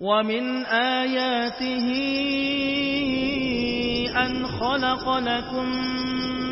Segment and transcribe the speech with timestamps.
[0.00, 1.88] ومن آياته
[4.12, 5.66] أن خلق لكم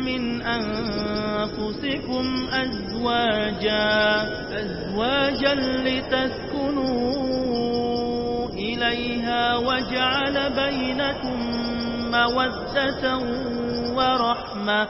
[0.05, 3.85] من أنفسكم أزواجا
[4.61, 5.53] أزواجا
[5.85, 6.95] لتسكنوا
[8.49, 11.37] إليها وجعل بينكم
[12.11, 13.03] مودة
[13.97, 14.89] ورحمة.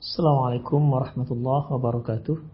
[0.00, 2.53] السلام عليكم ورحمة الله وبركاته.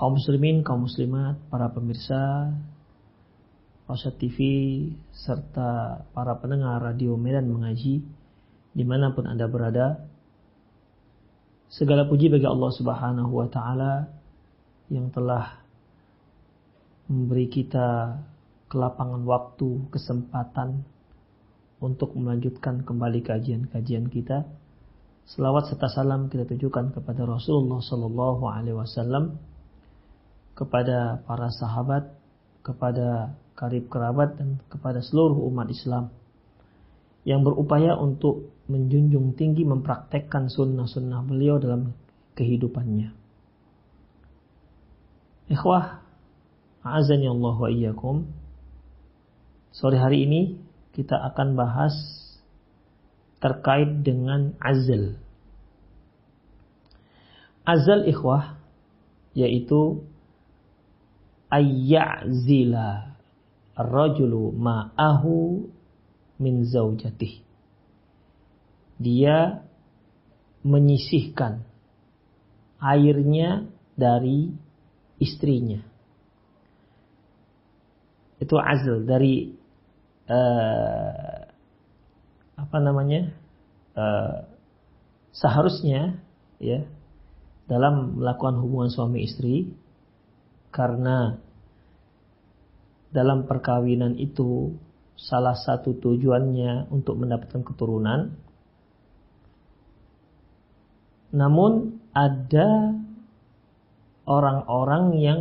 [0.00, 2.48] Kaum muslimin, kaum muslimat, para pemirsa
[3.84, 4.38] Pasat TV
[5.12, 8.00] serta para pendengar radio Medan Mengaji
[8.72, 10.08] di mana pun anda berada
[11.68, 13.94] segala puji bagi Allah Subhanahu Wa Taala
[14.88, 15.60] yang telah
[17.10, 18.14] memberi kita
[18.70, 20.86] kelapangan waktu, kesempatan
[21.82, 24.46] untuk melanjutkan kembali kajian-kajian kita.
[25.28, 29.49] Selawat serta salam kita tujukan kepada Rasulullah Sallallahu Alaihi Wasallam
[30.60, 32.12] kepada para sahabat,
[32.60, 36.12] kepada karib kerabat dan kepada seluruh umat Islam
[37.24, 41.96] yang berupaya untuk menjunjung tinggi mempraktekkan sunnah-sunnah beliau dalam
[42.36, 43.12] kehidupannya.
[45.48, 46.04] Ikhwah,
[46.84, 48.28] azani Allah wa iyyakum.
[49.72, 50.60] Sore hari ini
[50.92, 51.92] kita akan bahas
[53.40, 55.16] terkait dengan azal.
[57.64, 58.60] Azal ikhwah
[59.34, 60.04] yaitu
[61.50, 63.18] ayyazila
[63.74, 65.66] rajulu ma'ahu
[66.40, 67.42] min zaujatih.
[69.00, 69.64] Dia
[70.62, 71.64] menyisihkan
[72.80, 74.52] airnya dari
[75.20, 75.84] istrinya.
[78.40, 79.52] Itu azl dari
[80.28, 81.40] uh,
[82.56, 83.36] apa namanya?
[83.90, 84.48] Uh,
[85.34, 86.20] seharusnya
[86.60, 86.84] ya
[87.70, 89.72] dalam melakukan hubungan suami istri
[90.70, 91.38] karena
[93.10, 94.74] dalam perkawinan itu
[95.18, 98.32] salah satu tujuannya untuk mendapatkan keturunan.
[101.30, 102.94] Namun ada
[104.26, 105.40] orang-orang yang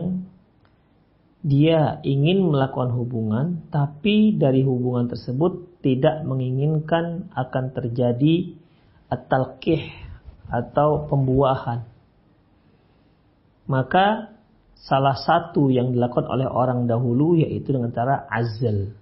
[1.40, 8.60] dia ingin melakukan hubungan tapi dari hubungan tersebut tidak menginginkan akan terjadi
[9.08, 9.88] at-talqih
[10.52, 11.88] atau pembuahan.
[13.70, 14.39] Maka
[14.80, 18.96] salah satu yang dilakukan oleh orang dahulu yaitu dengan cara azal.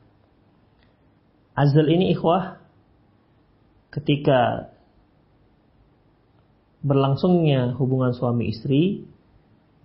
[1.54, 2.62] Azal ini ikhwah
[3.94, 4.74] ketika
[6.82, 9.06] berlangsungnya hubungan suami istri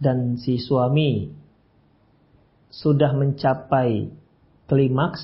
[0.00, 1.32] dan si suami
[2.72, 4.12] sudah mencapai
[4.68, 5.20] klimaks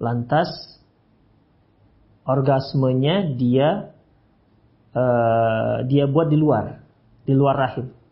[0.00, 0.48] lantas
[2.28, 3.92] orgasmenya dia
[4.92, 6.84] uh, dia buat di luar
[7.24, 8.03] di luar rahim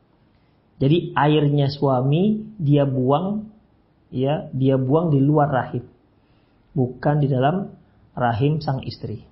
[0.81, 3.53] jadi airnya suami dia buang
[4.13, 5.85] ya, dia buang di luar rahim.
[6.73, 7.73] Bukan di dalam
[8.17, 9.25] rahim sang istri.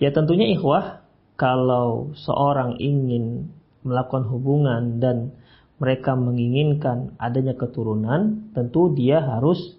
[0.00, 1.04] Ya tentunya ikhwah
[1.36, 3.52] kalau seorang ingin
[3.84, 5.36] melakukan hubungan dan
[5.78, 9.76] mereka menginginkan adanya keturunan, tentu dia harus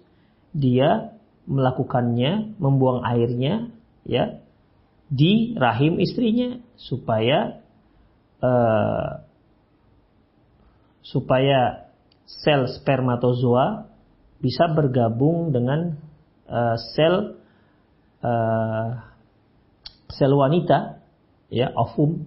[0.54, 1.16] dia
[1.46, 3.70] melakukannya, membuang airnya
[4.06, 4.38] ya
[5.06, 7.62] di rahim istrinya supaya
[8.42, 9.25] uh,
[11.06, 11.86] supaya
[12.26, 13.86] sel spermatozoa
[14.42, 15.94] bisa bergabung dengan
[16.50, 17.38] uh, sel
[18.26, 18.88] uh,
[20.10, 20.98] sel wanita
[21.48, 22.26] ya ovum.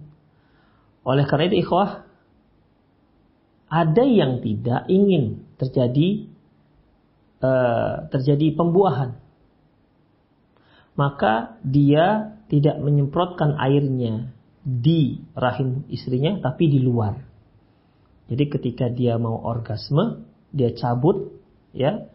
[1.04, 2.08] Oleh karena itu ikhwah
[3.70, 6.26] ada yang tidak ingin terjadi
[7.44, 9.20] uh, terjadi pembuahan.
[10.96, 17.29] Maka dia tidak menyemprotkan airnya di rahim istrinya tapi di luar.
[18.30, 20.22] Jadi ketika dia mau orgasme,
[20.54, 21.34] dia cabut
[21.74, 22.06] ya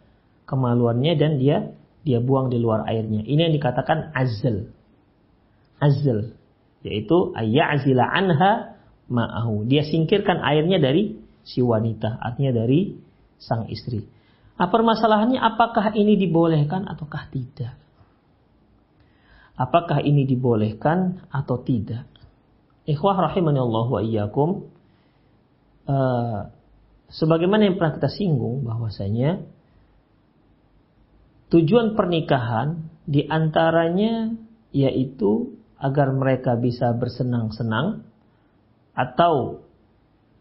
[0.48, 1.76] kemaluannya dan dia
[2.08, 3.20] dia buang di luar airnya.
[3.20, 4.72] Ini yang dikatakan azl.
[5.76, 6.32] Azl
[6.86, 8.78] yaitu ayyazila anha
[9.10, 9.66] ma'ahu.
[9.66, 12.94] Dia singkirkan airnya dari si wanita, artinya dari
[13.42, 14.06] sang istri.
[14.56, 17.76] Nah, permasalahannya apakah ini dibolehkan ataukah tidak?
[19.56, 22.08] Apakah ini dibolehkan atau tidak?
[22.86, 24.68] Ikhwah rahimani Allah wa iyyakum.
[25.86, 26.50] Uh,
[27.14, 29.46] sebagaimana yang pernah kita singgung bahwasanya
[31.54, 34.34] tujuan pernikahan di antaranya
[34.74, 38.02] yaitu agar mereka bisa bersenang-senang
[38.98, 39.62] atau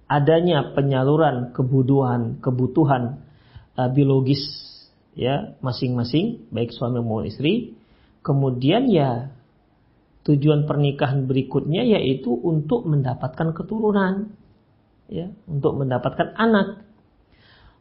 [0.10, 3.22] adanya penyaluran kebutuhan kebutuhan
[3.78, 4.42] uh, biologis
[5.14, 7.78] ya masing-masing baik suami maupun istri.
[8.26, 9.30] Kemudian ya
[10.26, 14.34] tujuan pernikahan berikutnya yaitu untuk mendapatkan keturunan
[15.10, 16.86] ya untuk mendapatkan anak.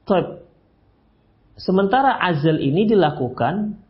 [0.05, 0.45] Tapi
[1.57, 3.81] sementara azal ini dilakukan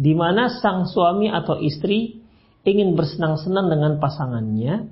[0.00, 2.20] di mana sang suami atau istri
[2.64, 4.88] ingin bersenang-senang dengan pasangannya,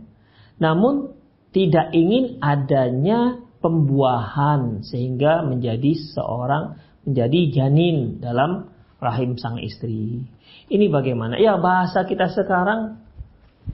[0.60, 1.12] namun
[1.52, 8.68] tidak ingin adanya pembuahan sehingga menjadi seorang menjadi janin dalam
[9.00, 10.28] rahim sang istri.
[10.68, 11.40] Ini bagaimana?
[11.40, 13.00] Ya bahasa kita sekarang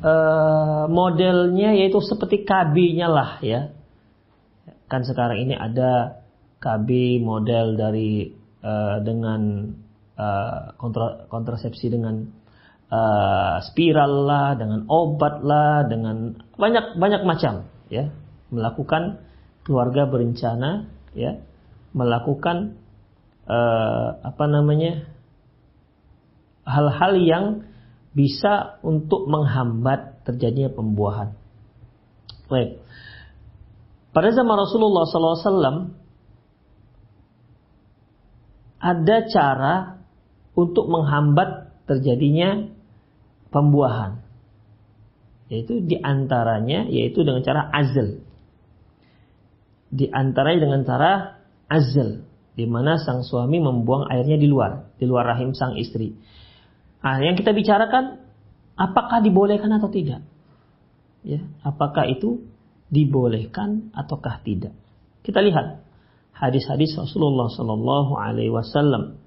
[0.05, 3.73] uh, modelnya yaitu seperti KB-nya lah ya.
[4.93, 6.21] Kan sekarang ini ada
[6.61, 8.29] KB model dari
[8.61, 9.73] uh, dengan
[10.21, 12.29] uh, kontra, kontrasepsi dengan
[12.93, 18.13] uh, spiral lah, dengan obat lah, dengan banyak banyak macam ya.
[18.53, 19.25] Melakukan
[19.65, 20.87] keluarga berencana
[21.17, 21.41] ya,
[21.97, 22.77] melakukan
[23.49, 25.09] uh, apa namanya
[26.69, 27.45] hal-hal yang
[28.15, 31.35] bisa untuk menghambat terjadinya pembuahan.
[32.47, 32.79] Baik.
[34.15, 35.91] Pada zaman Rasulullah SAW
[38.79, 39.75] ada cara
[40.55, 42.71] untuk menghambat terjadinya
[43.51, 44.23] pembuahan.
[45.51, 48.23] Yaitu di antaranya yaitu dengan cara azal.
[49.91, 52.23] Di antaranya dengan cara azal.
[52.55, 54.95] Di mana sang suami membuang airnya di luar.
[54.95, 56.15] Di luar rahim sang istri.
[57.05, 58.25] Nah, yang kita bicarakan
[58.81, 60.25] apakah dibolehkan atau tidak?
[61.21, 62.41] Ya, apakah itu
[62.89, 64.73] dibolehkan ataukah tidak?
[65.21, 65.85] Kita lihat
[66.33, 69.21] hadis-hadis Rasulullah Sallallahu Alaihi Wasallam.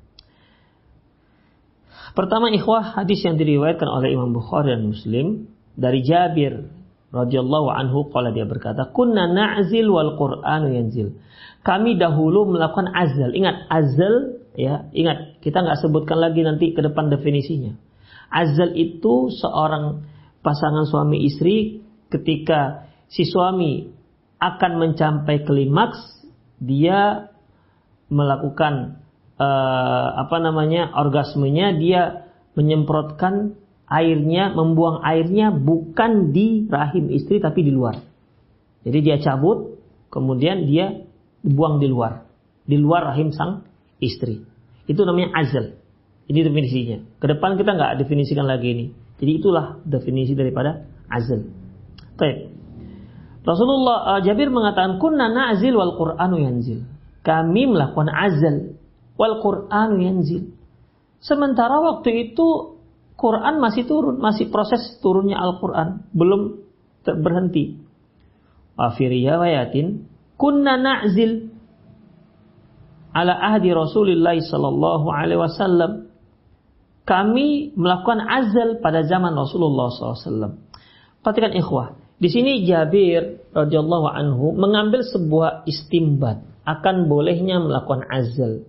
[2.17, 5.45] Pertama ikhwah hadis yang diriwayatkan oleh Imam Bukhari dan Muslim
[5.77, 6.65] dari Jabir
[7.13, 11.15] radhiyallahu anhu qala dia berkata kunna na'zil wal qur'anu yanzil
[11.63, 17.13] kami dahulu melakukan azal ingat azal Ya, ingat, kita nggak sebutkan lagi nanti ke depan
[17.13, 17.77] definisinya.
[18.33, 20.01] Azal itu seorang
[20.41, 23.85] pasangan suami istri ketika si suami
[24.41, 26.01] akan mencapai klimaks,
[26.57, 27.29] dia
[28.09, 28.97] melakukan
[29.37, 32.01] uh, apa namanya orgasmenya, dia
[32.57, 38.01] menyemprotkan airnya, membuang airnya bukan di rahim istri tapi di luar.
[38.81, 39.77] Jadi dia cabut,
[40.09, 41.05] kemudian dia
[41.45, 42.25] buang di luar,
[42.65, 43.67] di luar rahim sang
[43.99, 44.46] istri.
[44.87, 45.77] Itu namanya azal.
[46.27, 46.97] Ini definisinya.
[47.19, 48.85] Ke depan kita nggak definisikan lagi ini.
[49.19, 51.47] Jadi itulah definisi daripada azal.
[52.15, 52.51] Baik.
[53.47, 56.83] Rasulullah uh, Jabir mengatakan kunna na'zil wal Qur'anu yanzil.
[57.23, 58.75] Kami melakukan azal
[59.15, 60.51] wal Qur'anu yanzil.
[61.23, 62.77] Sementara waktu itu
[63.17, 66.61] Quran masih turun, masih proses turunnya Al-Quran, belum
[67.01, 67.81] berhenti.
[68.77, 70.05] Afiriya wayatin
[70.37, 71.46] kunna na'zil
[73.17, 76.07] ala ahdi Rasulullah sallallahu alaihi wasallam
[77.07, 80.59] kami melakukan azal pada zaman Rasulullah SAW.
[81.23, 81.95] Perhatikan ikhwah.
[82.19, 88.67] Di sini Jabir radhiyallahu anhu mengambil sebuah istimbat akan bolehnya melakukan azal.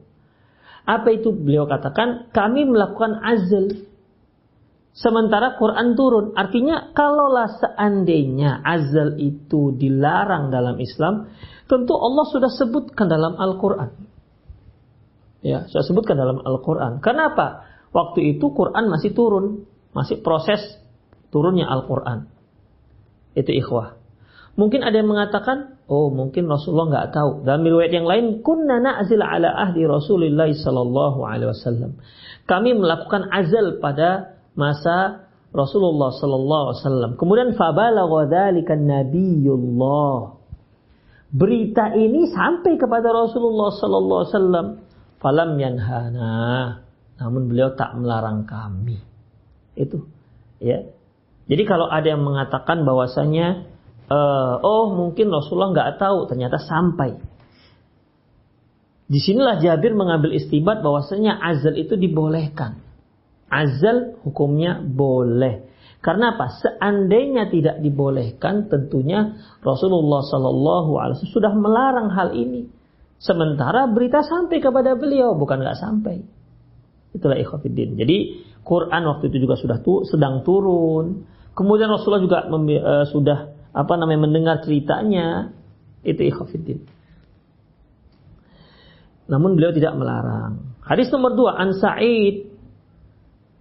[0.86, 2.30] Apa itu beliau katakan?
[2.30, 3.90] Kami melakukan azal.
[4.94, 6.30] Sementara Quran turun.
[6.38, 11.26] Artinya kalaulah seandainya azal itu dilarang dalam Islam,
[11.66, 14.07] tentu Allah sudah sebutkan dalam Al-Quran.
[15.38, 16.98] Ya, saya sebutkan dalam Al-Quran.
[16.98, 17.68] Kenapa?
[17.94, 19.64] Waktu itu Quran masih turun,
[19.94, 20.60] masih proses
[21.30, 22.26] turunnya Al-Quran.
[23.38, 23.98] Itu ikhwah.
[24.58, 27.30] Mungkin ada yang mengatakan, oh mungkin Rasulullah nggak tahu.
[27.46, 32.02] Dalam riwayat yang lain, kunna na'zil ala ahli Rasulullah sallallahu alaihi wasallam.
[32.50, 37.10] Kami melakukan azal pada masa Rasulullah sallallahu alaihi wasallam.
[37.14, 40.42] Kemudian fabalagha dzalika nabiyullah.
[41.30, 44.66] Berita ini sampai kepada Rasulullah sallallahu alaihi wasallam.
[45.18, 46.36] Falam yanhana.
[47.18, 49.02] Namun beliau tak melarang kami.
[49.74, 50.06] Itu
[50.62, 50.86] ya.
[51.48, 53.66] Jadi kalau ada yang mengatakan bahwasanya
[54.06, 57.18] uh, oh mungkin Rasulullah nggak tahu, ternyata sampai.
[59.08, 62.84] Di sinilah Jabir mengambil istibat bahwasanya azal itu dibolehkan.
[63.48, 65.64] Azal hukumnya boleh.
[66.04, 66.52] Karena apa?
[66.60, 72.70] Seandainya tidak dibolehkan, tentunya Rasulullah Shallallahu Alaihi Wasallam sudah melarang hal ini.
[73.18, 76.22] Sementara berita sampai kepada beliau, bukan nggak sampai.
[77.14, 77.98] Itulah ikhwafiddin.
[77.98, 78.18] Jadi
[78.62, 81.26] Quran waktu itu juga sudah tu, sedang turun.
[81.58, 85.50] Kemudian Rasulullah juga uh, sudah apa namanya mendengar ceritanya
[86.06, 86.86] itu ikhafidin.
[89.28, 90.78] Namun beliau tidak melarang.
[90.86, 92.48] Hadis nomor dua an Sa'id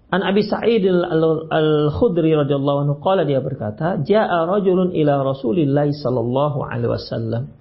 [0.07, 6.87] An Abi Sa'id Al-Khudri radhiyallahu anhu qala dia berkata, "Ja'a rajulun ila Rasulillah sallallahu alaihi
[6.95, 7.51] wasallam."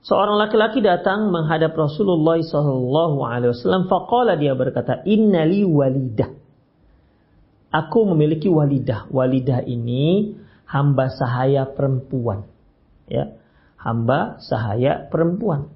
[0.00, 6.32] Seorang laki-laki datang menghadap Rasulullah sallallahu alaihi wasallam faqala dia berkata, "Innali walidah."
[7.70, 9.06] Aku memiliki walidah.
[9.12, 10.34] Walidah ini
[10.66, 12.48] hamba sahaya perempuan.
[13.06, 13.38] Ya,
[13.78, 15.70] hamba sahaya perempuan.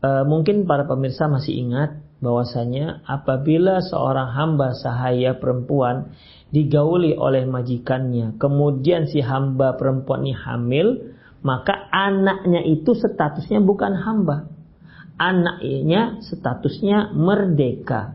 [0.00, 6.16] E, mungkin para pemirsa masih ingat bahwasanya apabila seorang hamba sahaya perempuan
[6.54, 10.88] digauli oleh majikannya, kemudian si hamba perempuan ini hamil,
[11.42, 14.50] maka anaknya itu statusnya bukan hamba.
[15.18, 18.14] Anaknya statusnya merdeka.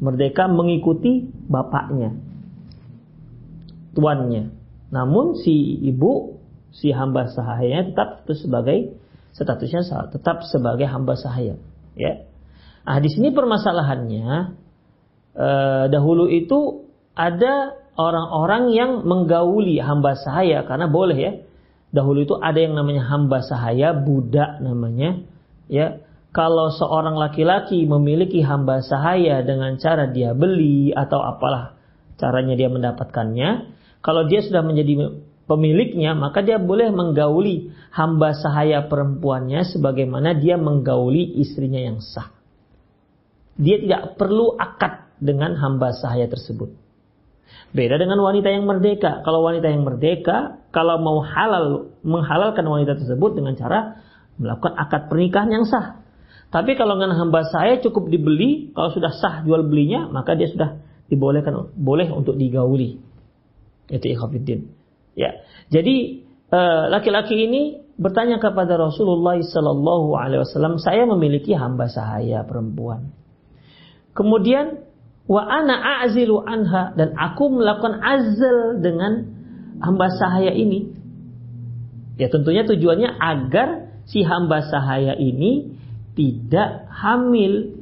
[0.00, 2.16] Merdeka mengikuti bapaknya
[3.94, 4.54] tuannya.
[4.90, 5.52] Namun si
[5.86, 6.38] ibu,
[6.74, 8.78] si hamba sahaya tetap itu sebagai
[9.34, 11.58] statusnya tetap sebagai hamba sahaya.
[11.94, 12.26] Ya.
[12.86, 14.28] Nah, di sini permasalahannya
[15.36, 21.32] eh, dahulu itu ada orang-orang yang menggauli hamba sahaya karena boleh ya.
[21.90, 25.26] Dahulu itu ada yang namanya hamba sahaya, budak namanya.
[25.66, 31.74] Ya, kalau seorang laki-laki memiliki hamba sahaya dengan cara dia beli atau apalah
[32.14, 35.18] caranya dia mendapatkannya, kalau dia sudah menjadi
[35.50, 42.30] pemiliknya, maka dia boleh menggauli hamba sahaya perempuannya sebagaimana dia menggauli istrinya yang sah.
[43.58, 46.79] Dia tidak perlu akad dengan hamba sahaya tersebut.
[47.70, 49.22] Beda dengan wanita yang merdeka.
[49.22, 54.02] Kalau wanita yang merdeka, kalau mau halal menghalalkan wanita tersebut dengan cara
[54.40, 56.02] melakukan akad pernikahan yang sah.
[56.50, 60.82] Tapi kalau dengan hamba saya cukup dibeli, kalau sudah sah jual belinya, maka dia sudah
[61.06, 62.98] dibolehkan boleh untuk digauli.
[63.86, 64.66] Itu ikhafidin.
[65.14, 65.46] Ya.
[65.70, 73.14] Jadi eh, laki-laki ini bertanya kepada Rasulullah Sallallahu Alaihi Wasallam, saya memiliki hamba sahaya perempuan.
[74.10, 74.89] Kemudian
[75.30, 79.30] wa ana a'zilu anha dan aku melakukan azal dengan
[79.78, 80.90] hamba sahaya ini.
[82.18, 85.78] Ya tentunya tujuannya agar si hamba sahaya ini
[86.18, 87.78] tidak hamil.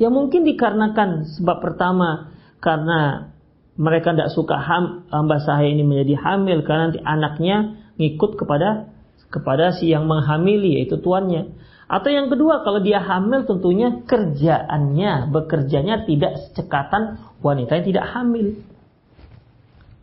[0.00, 2.32] Ya mungkin dikarenakan sebab pertama
[2.64, 3.30] karena
[3.76, 7.56] mereka tidak suka ham, hamba sahaya ini menjadi hamil karena nanti anaknya
[8.00, 8.88] ngikut kepada
[9.28, 11.52] kepada si yang menghamili yaitu tuannya.
[11.86, 18.46] Atau yang kedua kalau dia hamil tentunya kerjaannya bekerjanya tidak secekatan wanita yang tidak hamil.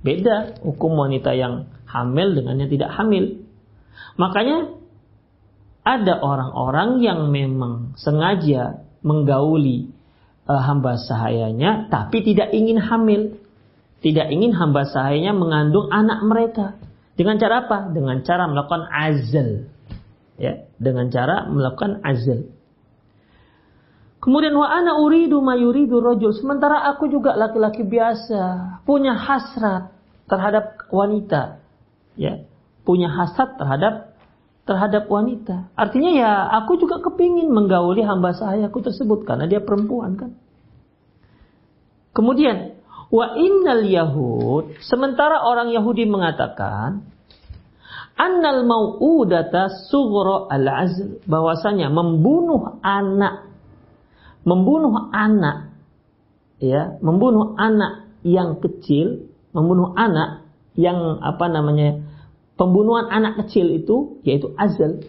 [0.03, 3.43] Beda hukum wanita yang hamil dengan yang tidak hamil.
[4.15, 4.79] Makanya
[5.83, 9.91] ada orang-orang yang memang sengaja menggauli
[10.47, 13.35] uh, hamba sahayanya tapi tidak ingin hamil
[14.03, 16.75] tidak ingin hamba sahayanya mengandung anak mereka.
[17.15, 17.87] Dengan cara apa?
[17.95, 19.71] Dengan cara melakukan azal.
[20.35, 22.49] Ya, dengan cara melakukan azal.
[24.17, 26.33] Kemudian wa ana uridu ma yuridu rajul.
[26.33, 28.41] Sementara aku juga laki-laki biasa,
[28.87, 29.93] punya hasrat
[30.25, 31.61] terhadap wanita.
[32.17, 32.47] Ya,
[32.87, 34.15] punya hasrat terhadap
[34.63, 35.69] terhadap wanita.
[35.75, 36.31] Artinya ya
[36.63, 40.31] aku juga kepingin menggauli hamba sahayaku tersebut karena dia perempuan kan.
[42.15, 42.73] Kemudian
[43.13, 47.12] Wa innal Yahud, sementara orang Yahudi mengatakan,
[48.19, 53.49] annal mau'udata sughra al-azl, bahwasanya membunuh anak,
[54.45, 55.73] membunuh anak,
[56.61, 62.01] ya, membunuh anak yang kecil, membunuh anak yang apa namanya,
[62.57, 65.03] pembunuhan anak kecil itu yaitu azal.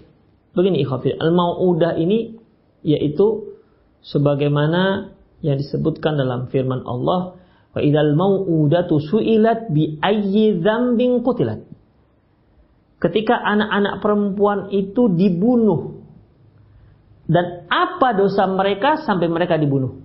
[0.54, 2.38] Begini ikhwafir, al-mau'udah ini
[2.84, 3.56] yaitu
[4.04, 7.36] sebagaimana yang disebutkan dalam firman Allah
[7.74, 11.66] Wa idzal mau'udatu su'ilat bi ayyi dzambin qutilat.
[13.02, 16.02] Ketika anak-anak perempuan itu dibunuh.
[17.24, 19.96] Dan apa dosa mereka sampai mereka dibunuh?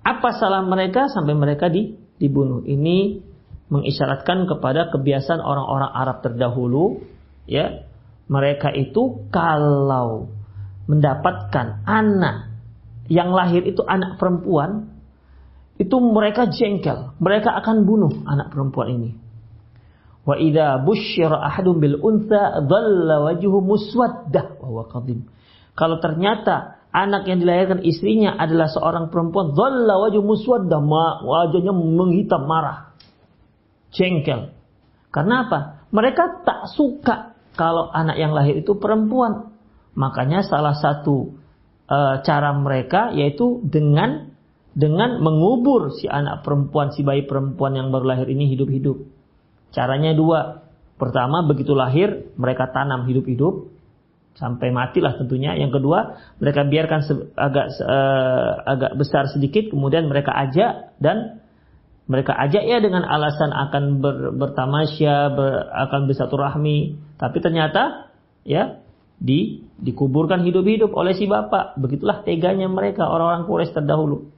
[0.00, 2.64] Apa salah mereka sampai mereka di, dibunuh?
[2.64, 3.20] Ini
[3.68, 7.04] mengisyaratkan kepada kebiasaan orang-orang Arab terdahulu,
[7.44, 7.84] ya.
[8.30, 10.30] Mereka itu kalau
[10.88, 12.50] mendapatkan anak
[13.10, 14.90] yang lahir itu anak perempuan,
[15.76, 19.10] itu mereka jengkel, mereka akan bunuh anak perempuan ini.
[20.20, 25.24] Wa idza busyira ahadun bil untha dhalla wajhu muswaddah wa huwa kadhib.
[25.72, 30.80] Kalau ternyata anak yang dilahirkan istrinya adalah seorang perempuan, dhalla wajhu muswaddah,
[31.24, 32.92] wajahnya menghitam marah.
[33.90, 34.54] Jengkel.
[35.10, 35.58] Karena apa?
[35.90, 39.50] Mereka tak suka kalau anak yang lahir itu perempuan.
[39.98, 41.34] Makanya salah satu
[41.90, 44.30] e, cara mereka yaitu dengan
[44.70, 49.02] dengan mengubur si anak perempuan, si bayi perempuan yang baru lahir ini hidup-hidup.
[49.70, 50.66] Caranya dua.
[51.00, 53.72] Pertama, begitu lahir, mereka tanam hidup-hidup.
[54.36, 55.56] Sampai matilah tentunya.
[55.56, 57.00] Yang kedua, mereka biarkan
[57.34, 59.72] agak uh, agak besar sedikit.
[59.72, 61.40] Kemudian mereka ajak dan
[62.10, 65.52] mereka ajak ya dengan alasan akan ber, bertamasya, ber,
[65.88, 66.98] akan bersatu rahmi.
[67.18, 68.12] Tapi ternyata
[68.46, 68.80] ya
[69.20, 71.76] di dikuburkan hidup-hidup oleh si bapak.
[71.80, 74.30] Begitulah teganya mereka orang-orang Quraisy terdahulu.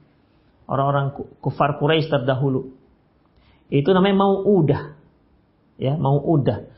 [0.67, 2.71] Orang-orang kufar Quraisy terdahulu.
[3.73, 5.02] Itu namanya mau udah
[5.77, 6.69] ya mau udah.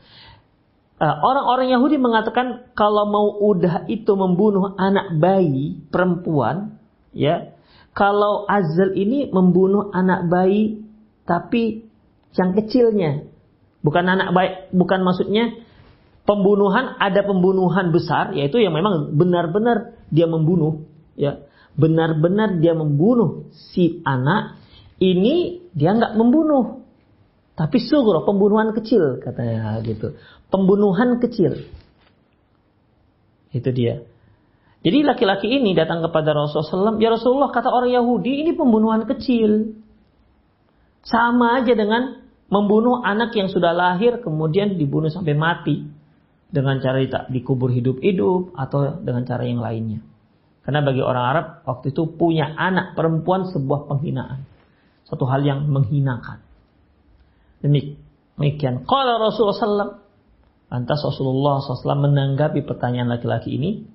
[0.96, 6.80] Uh, orang-orang Yahudi mengatakan kalau mau udah itu membunuh anak bayi perempuan,
[7.12, 7.52] ya.
[7.92, 10.84] Kalau azal ini membunuh anak bayi
[11.28, 11.84] tapi
[12.36, 13.28] yang kecilnya,
[13.84, 15.52] bukan anak bayi, bukan maksudnya
[16.24, 21.44] pembunuhan ada pembunuhan besar yaitu yang memang benar-benar dia membunuh, ya.
[21.76, 24.56] Benar-benar dia membunuh si anak
[24.96, 26.85] ini dia nggak membunuh
[27.56, 30.12] tapi sugro, pembunuhan kecil katanya gitu.
[30.52, 31.64] Pembunuhan kecil.
[33.48, 34.04] Itu dia.
[34.84, 39.72] Jadi laki-laki ini datang kepada Rasulullah SAW, ya Rasulullah kata orang Yahudi ini pembunuhan kecil.
[41.00, 45.76] Sama aja dengan membunuh anak yang sudah lahir kemudian dibunuh sampai mati.
[46.46, 49.98] Dengan cara dikubur hidup-hidup atau dengan cara yang lainnya.
[50.62, 54.46] Karena bagi orang Arab waktu itu punya anak perempuan sebuah penghinaan.
[55.02, 56.45] Satu hal yang menghinakan.
[57.62, 58.84] Demikian.
[58.84, 59.92] Qala Rasulullah SAW.
[60.66, 63.86] Lantas Rasulullah SAW menanggapi pertanyaan laki-laki ini.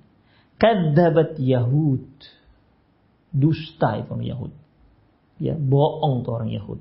[0.56, 2.06] Kadzabat Yahud.
[3.32, 4.52] Dusta itu Yahud.
[5.40, 6.80] Ya, bohong tuh orang Yahud.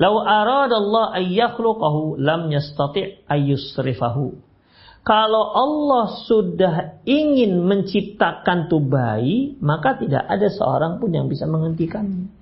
[0.00, 4.34] Lau arad Allah ayyakhluqahu lam yastati' ayyusrifahu.
[5.02, 12.41] Kalau Allah sudah ingin menciptakan tuh bayi, maka tidak ada seorang pun yang bisa menghentikannya.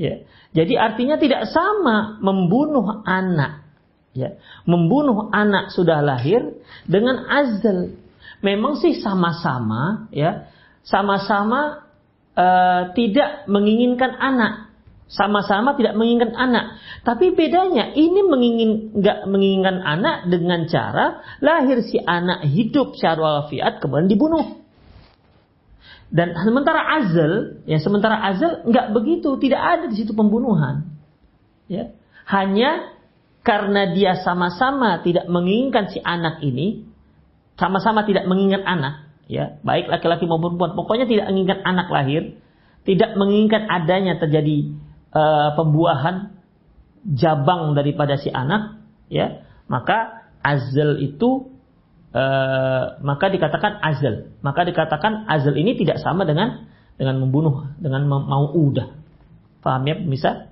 [0.00, 0.24] Ya.
[0.56, 3.68] Jadi artinya tidak sama membunuh anak.
[4.16, 4.40] Ya.
[4.64, 6.56] Membunuh anak sudah lahir
[6.88, 8.00] dengan azal.
[8.40, 10.48] Memang sih sama-sama ya,
[10.80, 11.84] sama-sama
[12.32, 14.72] uh, tidak menginginkan anak.
[15.12, 16.80] Sama-sama tidak menginginkan anak.
[17.04, 23.84] Tapi bedanya ini mengingin nggak menginginkan anak dengan cara lahir si anak hidup secara walafiat
[23.84, 24.64] kemudian dibunuh.
[26.10, 30.90] Dan sementara azal, ya sementara azal nggak begitu, tidak ada di situ pembunuhan.
[31.70, 31.94] Ya.
[32.26, 32.98] Hanya
[33.46, 36.84] karena dia sama-sama tidak menginginkan si anak ini,
[37.56, 38.94] sama-sama tidak menginginkan anak,
[39.30, 42.22] ya, baik laki-laki maupun perempuan, pokoknya tidak menginginkan anak lahir,
[42.82, 44.74] tidak menginginkan adanya terjadi
[45.14, 46.36] uh, pembuahan
[47.06, 51.49] jabang daripada si anak, ya, maka azal itu
[52.10, 54.34] Eh, maka dikatakan azal.
[54.42, 56.66] Maka dikatakan azal ini tidak sama dengan
[56.98, 58.98] dengan membunuh, dengan mau udah.
[59.62, 60.50] Paham ya bisa?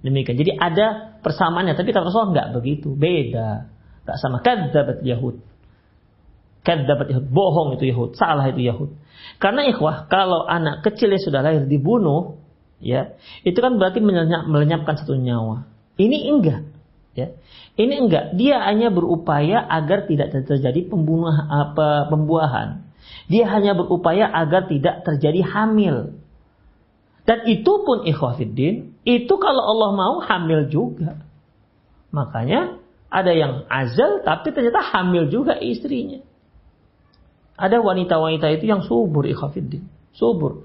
[0.00, 0.38] Demikian.
[0.38, 3.66] Jadi ada persamaannya, tapi kata Rasulullah nggak begitu, beda.
[4.06, 4.40] Nggak sama.
[4.46, 5.42] Kadzabat Yahud.
[6.62, 7.26] Kadzabat Yahud.
[7.28, 8.14] Bohong itu Yahud.
[8.14, 8.94] Salah itu Yahud.
[9.42, 12.40] Karena ikhwah, kalau anak kecilnya sudah lahir dibunuh,
[12.78, 15.66] ya, itu kan berarti melenyapkan satu nyawa.
[15.98, 16.62] Ini enggak.
[17.20, 17.28] Ya.
[17.76, 22.88] Ini enggak, dia hanya berupaya agar tidak terjadi pembunuh apa pembuahan.
[23.28, 26.16] Dia hanya berupaya agar tidak terjadi hamil.
[27.28, 31.20] Dan itu pun ikhwafiddin, itu kalau Allah mau hamil juga.
[32.10, 32.80] Makanya
[33.10, 36.22] ada yang azal tapi ternyata hamil juga istrinya.
[37.60, 39.84] Ada wanita-wanita itu yang subur ikhwafiddin.
[40.16, 40.64] Subur.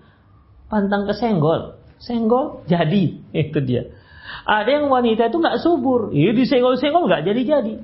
[0.72, 1.78] Pantang kesenggol.
[2.00, 3.20] Senggol jadi.
[3.46, 3.92] Itu dia.
[4.46, 7.76] Ada yang wanita itu nggak subur, ya disenggol-senggol nggak jadi-jadi.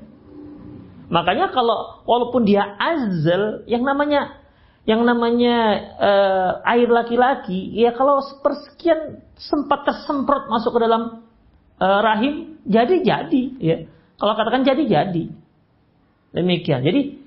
[1.11, 4.41] Makanya kalau walaupun dia azal, yang namanya
[4.87, 5.55] yang namanya
[6.01, 11.21] uh, air laki-laki, ya kalau persekian sempat tersemprot masuk ke dalam
[11.77, 13.77] uh, rahim, jadi jadi, ya.
[14.17, 15.33] Kalau katakan jadi jadi.
[16.31, 16.85] Demikian.
[16.85, 17.25] Jadi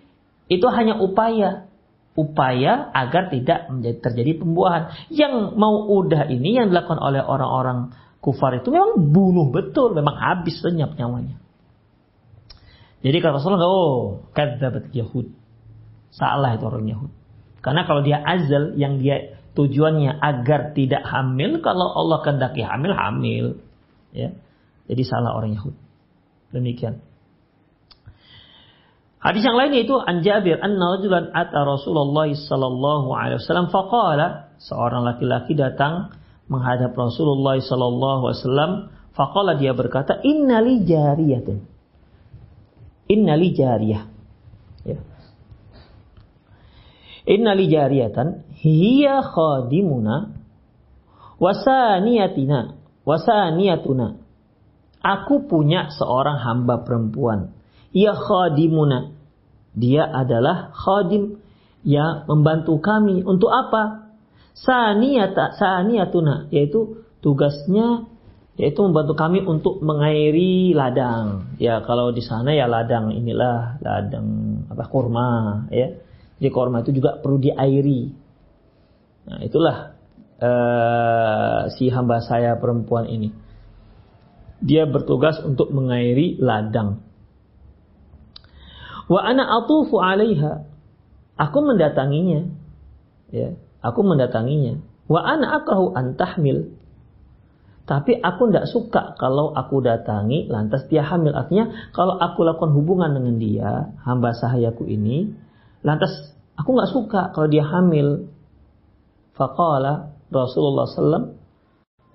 [0.49, 1.67] itu hanya upaya
[2.15, 3.69] upaya agar tidak
[4.01, 4.95] terjadi pembuahan.
[5.11, 7.91] Yang mau udah ini yang dilakukan oleh orang-orang
[8.25, 11.37] kufar itu memang bunuh betul, memang habis lenyap nyawanya.
[13.05, 15.29] Jadi kata Rasulullah, oh, kadzabat Yahud.
[16.09, 17.13] Salah itu orang Yahud.
[17.61, 23.47] Karena kalau dia azal yang dia tujuannya agar tidak hamil, kalau Allah kehendaki hamil, hamil.
[24.17, 24.33] Ya.
[24.89, 25.77] Jadi salah orang Yahud.
[26.49, 27.05] Demikian.
[29.21, 35.01] Hadis yang lain yaitu an Jabir anna rajulan ata Rasulullah sallallahu alaihi wasallam faqala seorang
[35.01, 36.13] laki-laki datang
[36.47, 41.75] menghadap Rasulullah sallallahu alaihi dia berkata innali jariyatun
[43.09, 44.05] innali jariyah.
[44.85, 44.99] Ya.
[47.25, 50.37] Innali jariyatan hiya khadimuna
[51.41, 54.21] wasaniyatina wasaniyatuna
[55.01, 57.53] aku punya seorang hamba perempuan
[57.97, 59.17] ia khadimuna.
[59.75, 61.43] Dia adalah khadim
[61.83, 64.04] yang membantu kami untuk apa?
[64.55, 68.07] Saniyatuna yaitu tugasnya
[68.55, 71.59] yaitu membantu kami untuk mengairi ladang.
[71.59, 74.27] Ya, kalau di sana ya ladang inilah ladang
[74.71, 75.99] apa kurma ya.
[76.39, 78.15] Jadi kurma itu juga perlu diairi.
[79.27, 79.77] Nah, itulah
[80.39, 83.35] uh, si hamba saya perempuan ini.
[84.63, 87.03] Dia bertugas untuk mengairi ladang.
[89.11, 90.63] Wa ana atufu 'alaiha.
[91.35, 92.47] Aku mendatanginya.
[93.35, 94.81] Ya, aku mendatanginya.
[95.05, 96.73] Wa ana akrahu an tahmil.
[97.85, 101.37] Tapi aku tidak suka kalau aku datangi lantas dia hamil.
[101.37, 105.37] Artinya kalau aku lakukan hubungan dengan dia, hamba sahayaku ini,
[105.85, 108.33] lantas aku nggak suka kalau dia hamil.
[109.37, 111.37] Faqala Rasulullah SAW.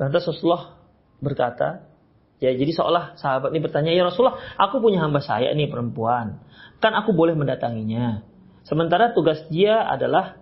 [0.02, 0.74] Lantas Rasulullah
[1.22, 1.86] berkata,
[2.42, 6.42] ya jadi seolah sahabat ini bertanya, ya Rasulullah, aku punya hamba saya ini perempuan
[6.80, 8.24] kan aku boleh mendatanginya.
[8.64, 10.40] Sementara tugas dia adalah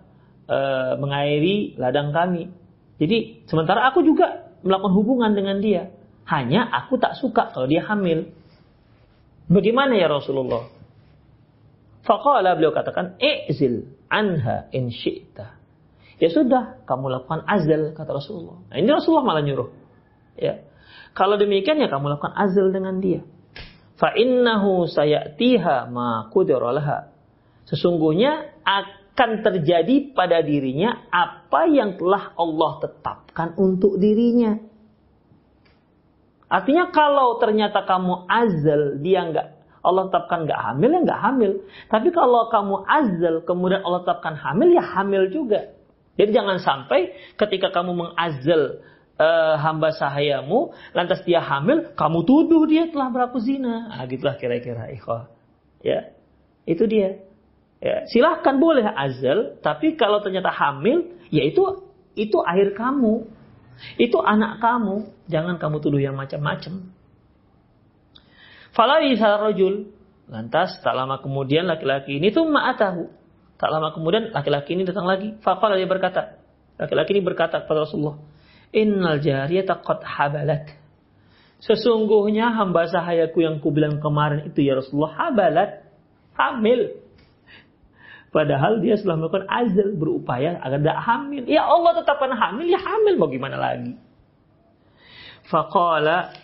[0.48, 0.58] e,
[0.96, 2.48] mengairi ladang kami.
[2.96, 5.92] Jadi sementara aku juga melakukan hubungan dengan dia.
[6.24, 8.32] Hanya aku tak suka kalau dia hamil.
[9.48, 10.68] Bagaimana ya Rasulullah?
[12.04, 15.56] Faqala beliau katakan, "I'zil anha in syi'ta."
[16.18, 18.58] Ya sudah, kamu lakukan azal kata Rasulullah.
[18.68, 19.70] Nah, ini Rasulullah malah nyuruh.
[20.34, 20.66] Ya.
[21.14, 23.22] Kalau demikian ya kamu lakukan azal dengan dia
[23.98, 26.30] fa innahu sayatiha ma.
[27.68, 28.32] Sesungguhnya
[29.18, 34.54] akan terjadi pada dirinya apa yang telah Allah tetapkan untuk dirinya.
[36.46, 39.46] Artinya kalau ternyata kamu azal dia nggak
[39.82, 41.52] Allah tetapkan nggak hamil ya nggak hamil.
[41.90, 45.74] Tapi kalau kamu azal kemudian Allah tetapkan hamil ya hamil juga.
[46.14, 48.86] Jadi jangan sampai ketika kamu mengazal
[49.18, 53.90] uh, hamba sahayamu, lantas dia hamil, kamu tuduh dia telah berlaku zina.
[53.90, 55.26] Nah, gitulah kira-kira ikhwah.
[55.82, 56.14] Ya.
[56.70, 57.27] Itu dia.
[57.78, 61.62] Ya, silahkan boleh azal, tapi kalau ternyata hamil, ya itu
[62.18, 63.30] itu air kamu.
[63.94, 65.14] Itu anak kamu.
[65.30, 66.90] Jangan kamu tuduh yang macam-macam.
[68.74, 69.94] Falai rajul.
[70.28, 73.08] Lantas tak lama kemudian laki-laki ini tuh ma'atahu.
[73.56, 75.38] Tak lama kemudian laki-laki ini datang lagi.
[75.40, 76.36] Faqala dia berkata.
[76.76, 78.20] Laki-laki ini berkata kepada Rasulullah.
[78.74, 80.68] Innal jariyata qad habalat.
[81.58, 85.70] Sesungguhnya hamba sahayaku yang kubilang kemarin itu ya Rasulullah habalat.
[86.38, 87.07] Hamil.
[88.28, 91.42] Padahal dia sudah melakukan azal berupaya agar tidak hamil.
[91.48, 93.96] Ya Allah tetapkan hamil, ya hamil mau gimana lagi.
[95.48, 96.36] Faqala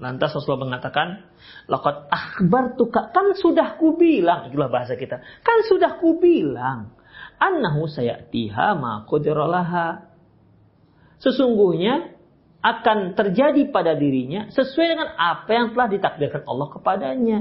[0.00, 1.28] Lantas Rasulullah mengatakan,
[1.68, 6.96] Lakat akbar tuka, kan sudah kubilang, itulah bahasa kita, kan sudah kubilang,
[7.36, 10.08] annahu sayatiha ma qudiralaha
[11.20, 12.16] sesungguhnya
[12.60, 17.38] akan terjadi pada dirinya sesuai dengan apa yang telah ditakdirkan Allah kepadanya.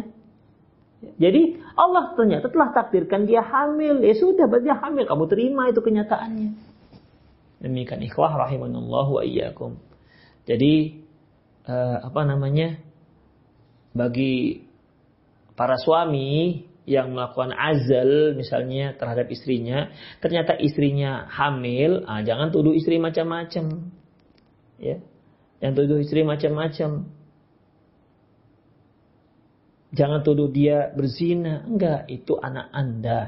[1.00, 4.04] Jadi Allah ternyata telah takdirkan dia hamil.
[4.04, 5.08] Ya sudah, berarti hamil.
[5.08, 6.52] Kamu terima itu kenyataannya.
[7.64, 9.80] Demikian ikhwah rahimanallahu wa iyyakum.
[10.44, 11.04] Jadi
[11.68, 12.80] eh, apa namanya?
[13.96, 14.64] Bagi
[15.56, 22.98] para suami yang melakukan azal misalnya terhadap istrinya, ternyata istrinya hamil, ah, jangan tuduh istri
[22.98, 23.94] macam-macam.
[24.82, 25.04] Ya.
[25.60, 27.19] Jangan tuduh istri macam-macam.
[29.90, 31.66] Jangan tuduh dia berzina.
[31.66, 33.20] Enggak, itu anak Anda.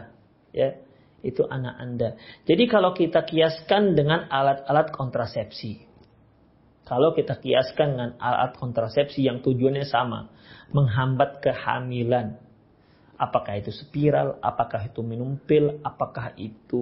[0.54, 0.78] Ya.
[1.22, 2.10] Itu anak Anda.
[2.50, 5.86] Jadi kalau kita kiaskan dengan alat-alat kontrasepsi.
[6.86, 10.34] Kalau kita kiaskan dengan alat kontrasepsi yang tujuannya sama.
[10.74, 12.42] Menghambat kehamilan
[13.22, 16.82] apakah itu spiral, apakah itu minum pil, apakah itu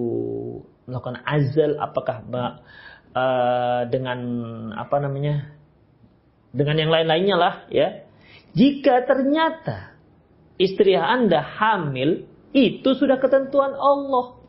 [0.88, 2.24] melakukan azal, apakah
[3.12, 4.18] uh, dengan
[4.72, 5.52] apa namanya
[6.56, 8.08] dengan yang lain-lainnya lah ya.
[8.54, 9.94] Jika ternyata
[10.58, 14.42] istri Anda hamil, itu sudah ketentuan Allah.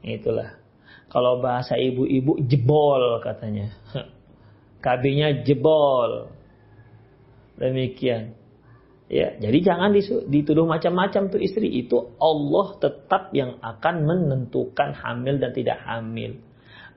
[0.00, 0.56] Itulah.
[1.10, 3.74] Kalau bahasa ibu-ibu jebol katanya.
[4.84, 6.32] KB-nya jebol.
[7.60, 8.38] Demikian.
[9.10, 9.90] Ya, jadi jangan
[10.30, 16.38] dituduh macam-macam tuh istri itu Allah tetap yang akan menentukan hamil dan tidak hamil.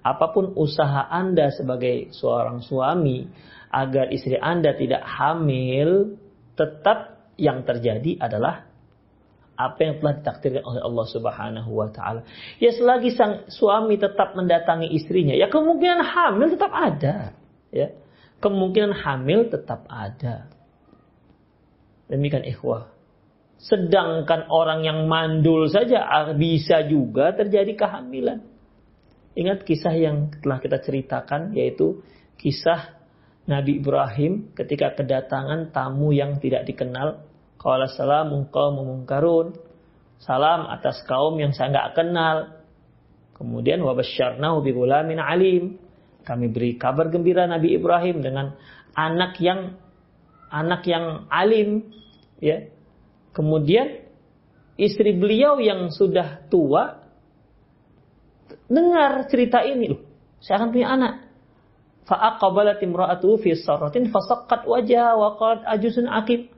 [0.04, 3.24] Apa pun usaha Anda sebagai seorang suami
[3.72, 6.20] agar istri Anda tidak hamil,
[6.60, 8.70] tetap yang terjadi adalah
[9.54, 12.22] apa yang telah ditakdirkan oleh Allah Subhanahu wa taala.
[12.60, 17.38] Ya selagi sang suami tetap mendatangi istrinya, ya kemungkinan hamil tetap ada,
[17.72, 17.94] ya.
[18.44, 20.52] Kemungkinan hamil tetap ada.
[22.12, 22.92] Demikian ikhwah.
[23.56, 28.53] Sedangkan orang yang mandul saja ah, bisa juga terjadi kehamilan.
[29.34, 32.02] Ingat kisah yang telah kita ceritakan yaitu
[32.38, 32.98] kisah
[33.50, 37.26] Nabi Ibrahim ketika kedatangan tamu yang tidak dikenal
[37.64, 39.56] Qala salamun qaumun munkarun.
[40.20, 42.38] Salam atas kaum yang saya nggak kenal.
[43.40, 45.80] Kemudian wabasyarnahu bi gulamin alim.
[46.28, 48.56] Kami beri kabar gembira Nabi Ibrahim dengan
[48.96, 49.80] anak yang
[50.52, 51.88] anak yang alim,
[52.40, 52.68] ya.
[53.32, 54.08] Kemudian
[54.80, 57.03] istri beliau yang sudah tua
[58.68, 60.02] dengar cerita ini loh.
[60.44, 61.14] Saya akan punya anak.
[62.04, 66.52] Fa'aqabalat imra'atuhu fi sarratin fasaqqat wajah wa qalat ajuzun akib.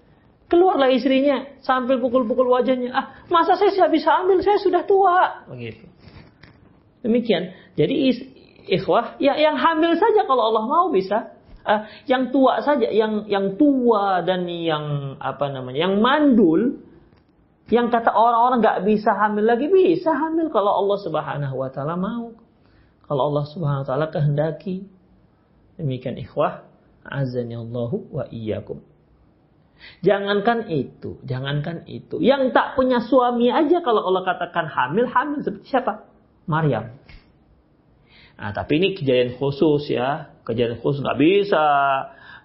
[0.45, 2.93] Keluarlah istrinya sambil pukul-pukul wajahnya.
[2.93, 4.41] Ah, masa saya tidak bisa ambil?
[4.45, 5.45] Saya sudah tua.
[5.49, 5.85] Begitu.
[7.01, 7.53] Demikian.
[7.77, 8.13] Jadi
[8.69, 11.33] ikhwah, ya yang hamil saja kalau Allah mau bisa.
[11.65, 16.84] Uh, yang tua saja, yang yang tua dan yang apa namanya, yang mandul,
[17.65, 22.37] yang kata orang-orang nggak bisa hamil lagi bisa hamil kalau Allah Subhanahu Wa Taala mau.
[23.09, 24.85] Kalau Allah Subhanahu Wa Taala kehendaki.
[25.75, 26.63] Demikian ikhwah,
[27.03, 28.79] azani Allahu wa iyyakum.
[29.99, 32.23] Jangankan itu, jangankan itu.
[32.23, 36.07] Yang tak punya suami aja kalau Allah katakan hamil, hamil seperti siapa?
[36.47, 36.95] Maryam.
[38.39, 40.31] Nah, tapi ini kejadian khusus ya.
[40.47, 41.65] Kejadian khusus nggak bisa.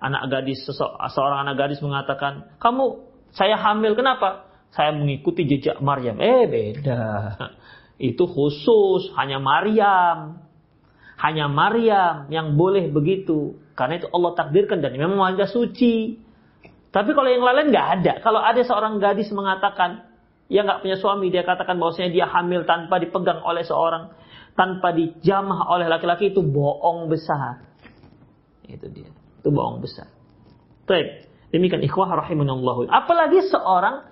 [0.02, 0.64] Anak gadis,
[1.12, 4.49] seorang anak gadis mengatakan, kamu, saya hamil, kenapa?
[4.70, 6.18] Saya mengikuti jejak Maryam.
[6.22, 7.02] Eh, beda.
[8.00, 10.40] Itu khusus, hanya Maryam.
[11.20, 13.60] Hanya Maryam yang boleh begitu.
[13.76, 16.16] Karena itu Allah takdirkan dan memang wanita suci.
[16.90, 18.12] Tapi kalau yang lain nggak ada.
[18.24, 20.10] Kalau ada seorang gadis mengatakan,
[20.50, 24.10] yang nggak punya suami, dia katakan bahwasanya dia hamil tanpa dipegang oleh seorang,
[24.58, 27.62] tanpa dijamah oleh laki-laki itu bohong besar.
[28.66, 29.06] Itu dia.
[29.38, 30.10] Itu bohong besar.
[30.90, 31.30] Baik.
[31.54, 32.90] Demikian ikhwah rahimunallahu.
[32.90, 34.09] Apalagi seorang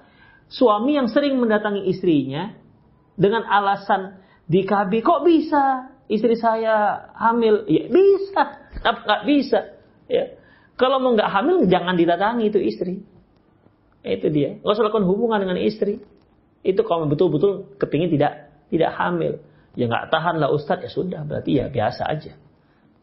[0.49, 2.57] suami yang sering mendatangi istrinya
[3.15, 7.69] dengan alasan di KB kok bisa istri saya hamil?
[7.69, 8.43] Ya bisa.
[8.81, 9.61] Apa nggak bisa?
[10.09, 10.41] Ya.
[10.81, 13.05] Kalau mau nggak hamil, jangan didatangi itu istri.
[14.01, 14.57] Itu dia.
[14.63, 16.01] Nggak usah lakukan hubungan dengan istri.
[16.65, 19.43] Itu kalau betul-betul kepingin tidak tidak hamil.
[19.77, 21.21] Ya nggak tahan lah Ustadz, ya sudah.
[21.29, 22.33] Berarti ya biasa aja.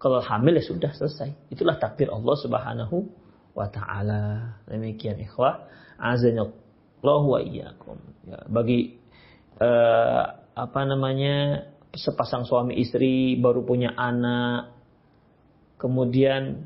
[0.01, 1.53] Kalau hamil ya sudah selesai.
[1.53, 3.05] Itulah takdir Allah subhanahu
[3.53, 4.23] wa ta'ala.
[4.67, 5.69] Demikian ikhwah.
[5.95, 6.51] Allah
[7.05, 7.97] wa iyyakum.
[8.25, 8.97] Ya, bagi
[9.61, 10.23] uh,
[10.55, 14.75] apa namanya sepasang suami istri baru punya anak
[15.79, 16.65] kemudian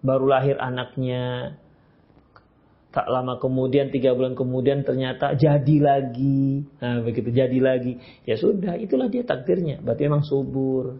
[0.00, 1.56] baru lahir anaknya,
[2.90, 6.66] tak lama kemudian tiga bulan kemudian ternyata jadi lagi.
[6.82, 8.00] Nah begitu jadi lagi.
[8.26, 9.78] Ya sudah itulah dia takdirnya.
[9.78, 10.98] Berarti memang subur.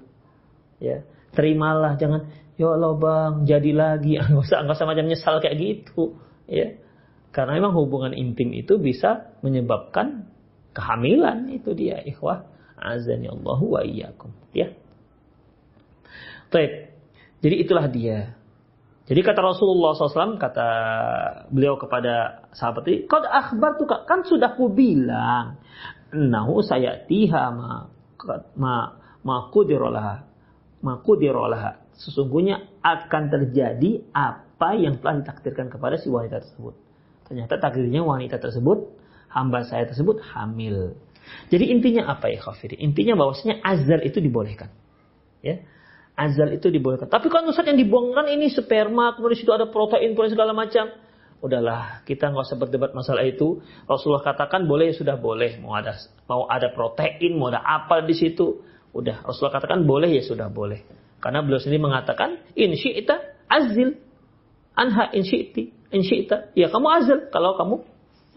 [0.79, 1.03] Ya
[1.35, 4.21] terimalah jangan ya Allah bang jadi lagi.
[4.21, 6.15] Nggak usah nggak usah macam nyesal kayak gitu.
[6.47, 6.79] Ya
[7.31, 10.27] karena memang hubungan intim itu bisa menyebabkan
[10.75, 11.47] kehamilan.
[11.55, 12.47] Itu dia ikhwah.
[12.81, 14.35] Azan Allah wa iyyakum.
[14.51, 14.75] Ya.
[16.51, 16.91] Baik.
[17.41, 18.35] Jadi itulah dia.
[19.07, 20.69] Jadi kata Rasulullah SAW, kata
[21.51, 25.59] beliau kepada sahabat ini, kau akhbar tuh kan sudah ku bilang,
[26.15, 27.91] nahu saya tiha ma
[28.55, 28.75] ma
[29.27, 30.23] ma kudirolah
[30.87, 31.91] ma kudirolah.
[31.99, 36.90] Sesungguhnya akan terjadi apa yang telah ditakdirkan kepada si wanita tersebut.
[37.31, 38.91] Ternyata takdirnya wanita tersebut,
[39.31, 40.99] hamba saya tersebut hamil.
[41.47, 42.83] Jadi intinya apa ya khafiri?
[42.83, 44.75] Intinya bahwasanya azal itu dibolehkan.
[45.41, 45.63] Ya
[46.21, 47.09] azal itu dibolehkan.
[47.09, 50.93] Tapi kan Ustaz yang dibuangkan ini sperma, kemudian situ ada protein, protein segala macam.
[51.41, 53.65] Udahlah, kita nggak usah berdebat masalah itu.
[53.89, 55.57] Rasulullah katakan boleh sudah boleh.
[55.65, 55.97] Mau ada
[56.29, 58.61] mau ada protein, mau ada apa di situ.
[58.93, 60.85] Udah, Rasulullah katakan boleh ya sudah boleh.
[61.25, 63.97] Karena beliau sendiri mengatakan, in syi'ta azil.
[64.77, 65.25] Anha in
[65.91, 65.97] syi'ti.
[65.99, 66.37] In syi'ta.
[66.55, 67.83] Ya kamu azil kalau kamu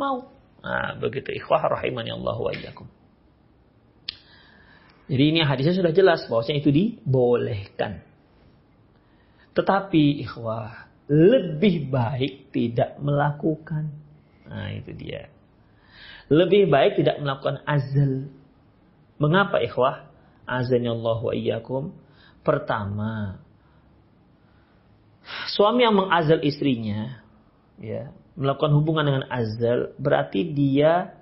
[0.02, 0.34] mau.
[0.64, 2.88] Nah, begitu ikhwah rahimani Allah wa iyyakum.
[5.12, 8.02] Jadi ini hadisnya sudah jelas bahwasanya itu dibolehkan.
[9.54, 13.92] Tetapi ikhwah, lebih baik tidak melakukan.
[14.48, 15.30] Nah, itu dia.
[16.32, 18.32] Lebih baik tidak melakukan azal.
[19.20, 20.10] Mengapa ikhwah?
[20.48, 21.92] Allah wa iyyakum.
[22.44, 23.40] Pertama,
[25.52, 27.23] suami yang mengazal istrinya,
[27.80, 31.18] ya, melakukan hubungan dengan azal, berarti dia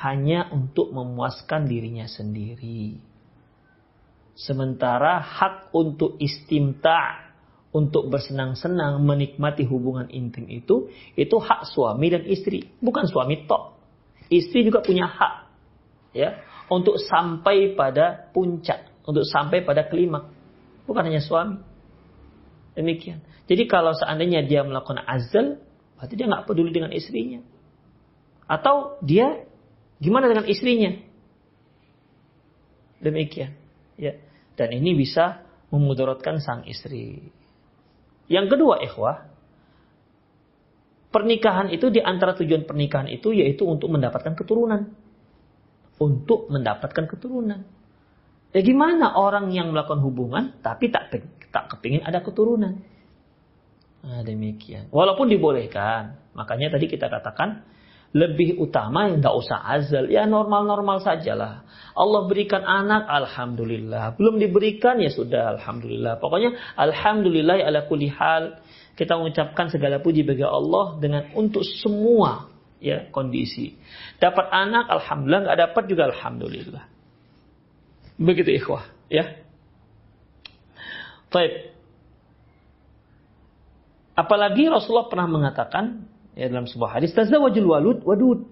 [0.00, 2.98] hanya untuk memuaskan dirinya sendiri.
[4.34, 7.30] Sementara hak untuk istimta,
[7.70, 13.78] untuk bersenang-senang menikmati hubungan intim itu, itu hak suami dan istri, bukan suami tok.
[14.26, 15.34] Istri juga punya hak,
[16.16, 20.32] ya, untuk sampai pada puncak, untuk sampai pada klimak,
[20.88, 21.60] bukan hanya suami.
[22.74, 23.22] Demikian.
[23.46, 25.62] Jadi kalau seandainya dia melakukan azal,
[26.04, 27.40] berarti dia nggak peduli dengan istrinya.
[28.44, 29.48] Atau dia
[29.96, 30.92] gimana dengan istrinya?
[33.00, 33.56] Demikian.
[33.96, 34.20] Ya.
[34.52, 35.40] Dan ini bisa
[35.72, 37.32] memudaratkan sang istri.
[38.28, 39.32] Yang kedua, ikhwah,
[41.08, 44.92] pernikahan itu di antara tujuan pernikahan itu yaitu untuk mendapatkan keturunan.
[45.96, 47.64] Untuk mendapatkan keturunan.
[48.54, 51.10] Ya gimana orang yang melakukan hubungan tapi tak
[51.50, 52.86] tak kepingin ada keturunan?
[54.04, 54.92] Nah, demikian.
[54.92, 57.64] Walaupun dibolehkan, makanya tadi kita katakan
[58.14, 60.06] lebih utama nggak usah azal.
[60.06, 61.66] Ya normal-normal sajalah.
[61.98, 64.14] Allah berikan anak alhamdulillah.
[64.14, 66.22] Belum diberikan ya sudah alhamdulillah.
[66.22, 68.62] Pokoknya alhamdulillah ala kulli hal.
[68.94, 72.46] Kita mengucapkan segala puji bagi Allah dengan untuk semua
[72.78, 73.74] ya kondisi.
[74.22, 75.42] Dapat anak alhamdulillah.
[75.50, 76.84] Nggak dapat juga alhamdulillah.
[78.14, 79.42] Begitu ikhwah ya.
[81.34, 81.73] Baik.
[84.14, 88.50] Apalagi Rasulullah pernah mengatakan Ya dalam sebuah hadis tazawwajul walud wadud.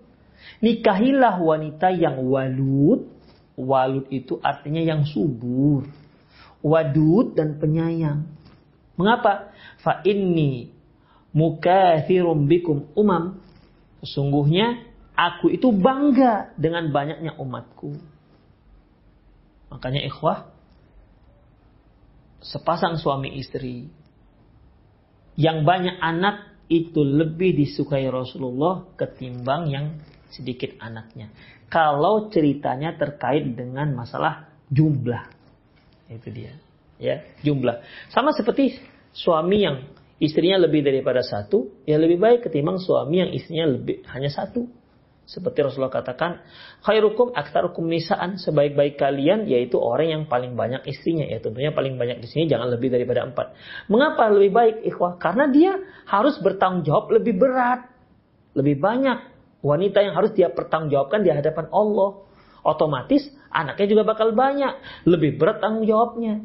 [0.63, 3.11] Nikahilah wanita yang walud.
[3.59, 5.87] Walud itu artinya yang subur.
[6.63, 8.31] Wadud dan penyayang.
[8.95, 9.51] Mengapa?
[9.83, 10.71] Fa inni
[11.35, 13.43] mukathirum bikum umam.
[14.07, 14.87] Sesungguhnya
[15.19, 17.99] aku itu bangga dengan banyaknya umatku.
[19.75, 20.53] Makanya ikhwah,
[22.45, 23.91] sepasang suami istri
[25.37, 29.87] yang banyak anak itu lebih disukai Rasulullah ketimbang yang
[30.33, 31.29] sedikit anaknya.
[31.69, 35.29] Kalau ceritanya terkait dengan masalah jumlah.
[36.09, 36.57] Itu dia.
[37.01, 37.81] Ya, jumlah.
[38.13, 38.81] Sama seperti
[39.13, 39.89] suami yang
[40.21, 44.69] istrinya lebih daripada satu, ya lebih baik ketimbang suami yang istrinya lebih hanya satu.
[45.23, 46.43] Seperti Rasulullah katakan,
[46.83, 51.23] khairukum aktarukum nisaan, sebaik-baik kalian yaitu orang yang paling banyak istrinya.
[51.25, 53.55] Ya tentunya paling banyak di sini jangan lebih daripada empat.
[53.87, 55.23] Mengapa lebih baik ikhwah?
[55.23, 55.79] Karena dia
[56.11, 57.87] harus bertanggung jawab lebih berat.
[58.59, 59.19] Lebih banyak
[59.63, 62.27] wanita yang harus dia pertanggungjawabkan di hadapan Allah.
[62.67, 63.23] Otomatis
[63.55, 65.07] anaknya juga bakal banyak.
[65.07, 66.43] Lebih berat tanggung jawabnya.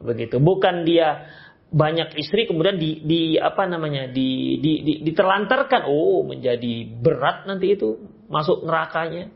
[0.00, 0.40] Begitu.
[0.40, 1.28] Bukan dia
[1.74, 7.74] banyak istri kemudian di, di apa namanya di, di, di diterlantarkan oh menjadi berat nanti
[7.74, 9.30] itu masuk nerakanya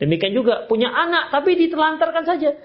[0.00, 2.56] demikian juga punya anak tapi diterlantarkan saja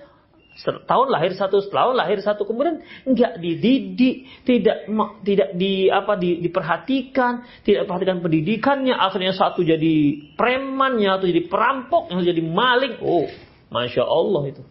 [0.56, 4.88] setahun lahir satu setahun lahir satu kemudian enggak dididik tidak
[5.28, 9.96] tidak di apa di, diperhatikan tidak perhatikan pendidikannya akhirnya satu jadi
[10.40, 13.28] premannya atau jadi perampok yang jadi maling oh
[13.68, 14.64] masya Allah itu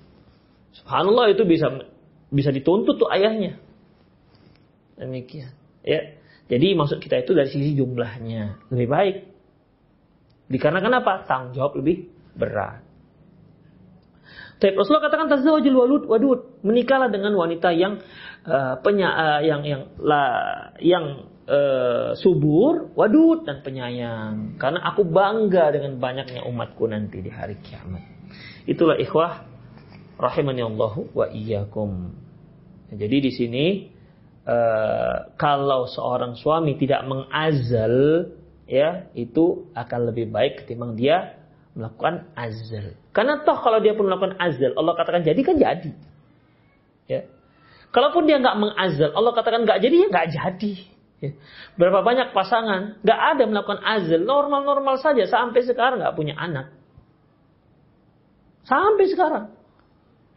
[0.81, 1.69] subhanallah itu bisa
[2.33, 3.61] bisa dituntut tuh ayahnya
[4.99, 5.53] Demikian.
[5.83, 6.17] Ya.
[6.45, 9.17] Jadi maksud kita itu dari sisi jumlahnya lebih baik.
[10.49, 11.13] Dikarenakan apa?
[11.25, 12.85] Tanggung jawab lebih berat.
[14.55, 16.41] Tapi Rasulullah katakan tazawajul walud wadud.
[16.65, 18.01] Menikahlah dengan wanita yang
[18.47, 20.25] uh, penya, uh, yang yang la,
[20.81, 24.57] yang uh, subur, wadud dan penyayang.
[24.57, 28.05] Karena aku bangga dengan banyaknya umatku nanti di hari kiamat.
[28.65, 29.45] Itulah ikhwah
[30.17, 32.15] rahimani Allah wa iyyakum.
[32.95, 33.67] Jadi di sini
[34.45, 38.29] Eh, kalau seorang suami tidak mengazal
[38.65, 41.37] ya itu akan lebih baik ketimbang dia
[41.75, 42.95] melakukan azal.
[43.11, 45.91] Karena toh kalau dia pun melakukan azal, Allah katakan jadi kan jadi.
[47.11, 47.21] Ya.
[47.91, 50.75] Kalaupun dia nggak mengazal, Allah katakan nggak jadi ya nggak jadi.
[51.23, 51.31] Ya.
[51.79, 56.75] Berapa banyak pasangan nggak ada melakukan azal, normal-normal saja sampai sekarang nggak punya anak.
[58.65, 59.53] Sampai sekarang.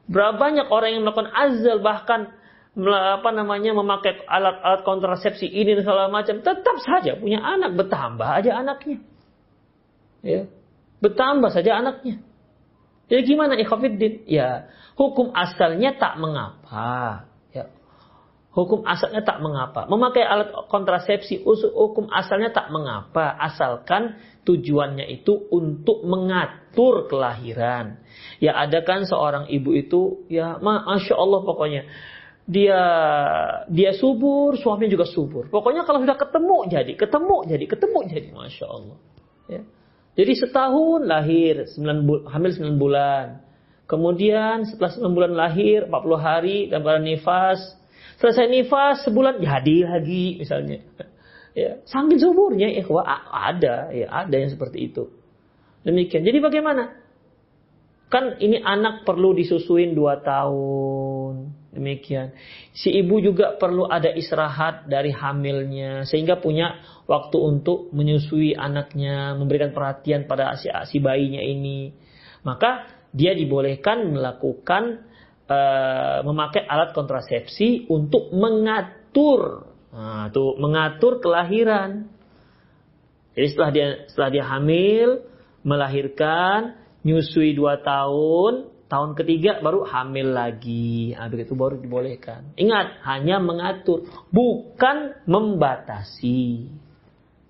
[0.08, 2.32] Berapa banyak orang yang melakukan azal bahkan
[2.78, 8.62] apa namanya memakai alat-alat kontrasepsi ini dan segala macam, tetap saja punya anak, bertambah aja
[8.62, 9.02] anaknya.
[10.22, 10.46] Ya.
[11.02, 12.22] Bertambah saja anaknya.
[13.08, 14.30] Jadi gimana ikhwafiddin?
[14.30, 17.26] Ya, hukum asalnya tak mengapa.
[17.50, 17.72] Ya.
[18.54, 19.90] Hukum asalnya tak mengapa.
[19.90, 23.32] Memakai alat kontrasepsi hukum asalnya tak mengapa.
[23.42, 28.02] Asalkan tujuannya itu untuk mengatur kelahiran.
[28.44, 31.88] Ya ada kan seorang ibu itu, ya masya Allah pokoknya
[32.48, 32.82] dia
[33.68, 35.52] dia subur, suaminya juga subur.
[35.52, 38.98] Pokoknya kalau sudah ketemu jadi, ketemu jadi, ketemu jadi, masya Allah.
[39.52, 39.62] Ya.
[40.18, 43.44] Jadi setahun lahir, 9 bul hamil 9 bulan.
[43.86, 47.60] Kemudian setelah 9 bulan lahir, 40 hari dan pada nifas.
[48.18, 50.82] Selesai nifas sebulan jadi lagi misalnya.
[51.58, 55.10] Ya, saking suburnya ikhwah ada ya ada yang seperti itu.
[55.82, 56.24] Demikian.
[56.24, 56.98] Jadi bagaimana?
[58.08, 61.34] Kan ini anak perlu disusuin 2 tahun
[61.78, 62.34] Demikian.
[62.74, 69.78] Si ibu juga perlu ada istirahat dari hamilnya sehingga punya waktu untuk menyusui anaknya, memberikan
[69.78, 71.94] perhatian pada si, si bayinya ini.
[72.42, 75.06] Maka dia dibolehkan melakukan
[75.46, 82.10] uh, memakai alat kontrasepsi untuk mengatur nah, tuh mengatur kelahiran.
[83.38, 85.22] Jadi setelah dia setelah dia hamil,
[85.62, 86.74] melahirkan,
[87.06, 91.12] nyusui dua tahun, tahun ketiga baru hamil lagi.
[91.14, 92.56] Nah, begitu baru dibolehkan.
[92.56, 96.72] Ingat, hanya mengatur, bukan membatasi.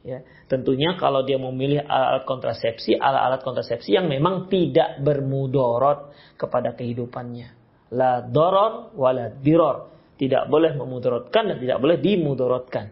[0.01, 7.53] Ya, tentunya kalau dia memilih alat kontrasepsi, alat-alat kontrasepsi yang memang tidak bermudorot kepada kehidupannya.
[7.93, 9.93] La doror wala diror.
[10.17, 12.89] Tidak boleh memudorotkan dan tidak boleh dimudorotkan.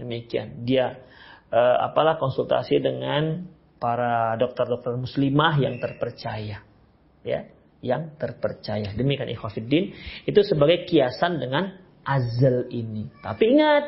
[0.00, 0.64] Demikian.
[0.64, 0.96] Dia
[1.52, 3.44] uh, apalah konsultasi dengan
[3.76, 6.64] para dokter-dokter muslimah yang terpercaya.
[7.20, 8.90] Ya yang terpercaya.
[8.94, 9.94] Demikian ikhwafiddin.
[10.26, 13.06] Itu sebagai kiasan dengan azal ini.
[13.22, 13.84] Tapi ingat,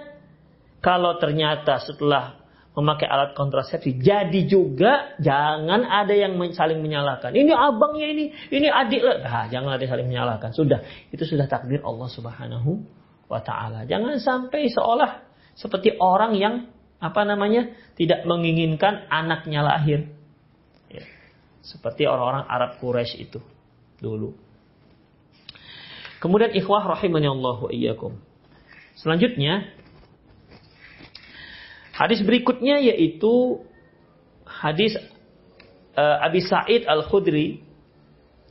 [0.84, 7.34] kalau ternyata setelah memakai alat kontrasepsi jadi juga jangan ada yang saling menyalahkan.
[7.34, 8.24] Ini abangnya ini,
[8.55, 10.51] ini adik Nah, jangan ada yang saling menyalahkan.
[10.55, 10.80] Sudah,
[11.11, 12.70] itu sudah takdir Allah Subhanahu
[13.26, 13.84] wa taala.
[13.91, 15.26] Jangan sampai seolah
[15.59, 16.55] seperti orang yang
[17.01, 20.01] apa namanya tidak menginginkan anaknya lahir.
[20.93, 21.05] Ya.
[21.64, 23.41] Seperti orang-orang Arab Quraisy itu
[24.01, 24.34] dulu.
[26.20, 28.20] Kemudian ikhwah rahimani Allah iyyakum.
[29.01, 29.72] Selanjutnya
[31.96, 33.64] hadis berikutnya yaitu
[34.44, 34.96] hadis
[35.96, 37.64] uh, Abi Sa'id Al-Khudri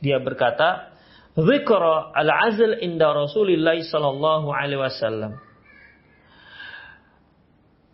[0.02, 0.90] dia berkata,
[1.38, 5.38] "Dzikra al-'azl inda Rasulillah sallallahu alaihi wasallam."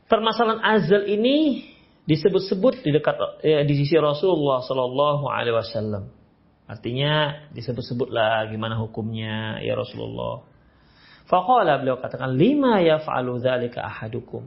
[0.06, 1.66] Permasalahan azal ini
[2.06, 6.14] disebut-sebut di dekat ya, di sisi Rasulullah sallallahu alaihi wasallam.
[6.66, 10.42] Artinya disebut-sebutlah gimana hukumnya ya Rasulullah.
[11.30, 14.46] Faqala beliau katakan lima ya dzalika ahadukum.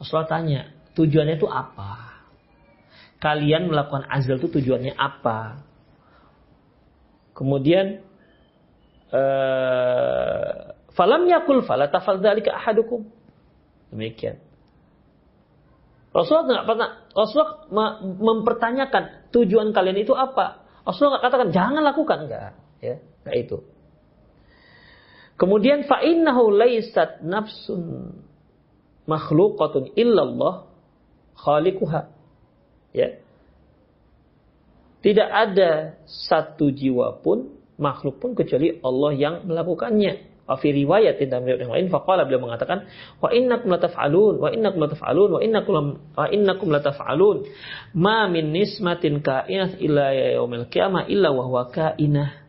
[0.00, 0.60] Rasulullah tanya,
[0.96, 2.24] tujuannya itu apa?
[3.20, 5.62] Kalian melakukan azal itu tujuannya apa?
[7.36, 8.04] Kemudian
[9.12, 13.04] uh, falam yakul fala tafal dzalika ahadukum.
[13.92, 14.40] Demikian.
[16.12, 20.61] Rasulullah tidak pernah Rasulullah mempertanyakan tujuan kalian itu apa?
[20.82, 22.52] Rasulullah nggak katakan jangan lakukan enggak,
[22.82, 23.58] ya, enggak itu.
[25.38, 28.14] Kemudian fa innahu laysat nafsun
[29.06, 30.70] makhluqatun illallah
[31.38, 32.10] khaliquha.
[32.94, 33.18] Ya.
[35.02, 40.30] Tidak ada satu jiwa pun, makhluk pun kecuali Allah yang melakukannya.
[40.52, 42.84] Wa fi riwayat dalam riwayat yang lain faqala beliau mengatakan
[43.24, 47.48] wa innakum lataf'alun wa innakum lataf'alun wa innakum wa innakum lataf'alun
[47.96, 52.42] ma min nismatin kainah illa yaumil qiyamah illa wa huwa kainah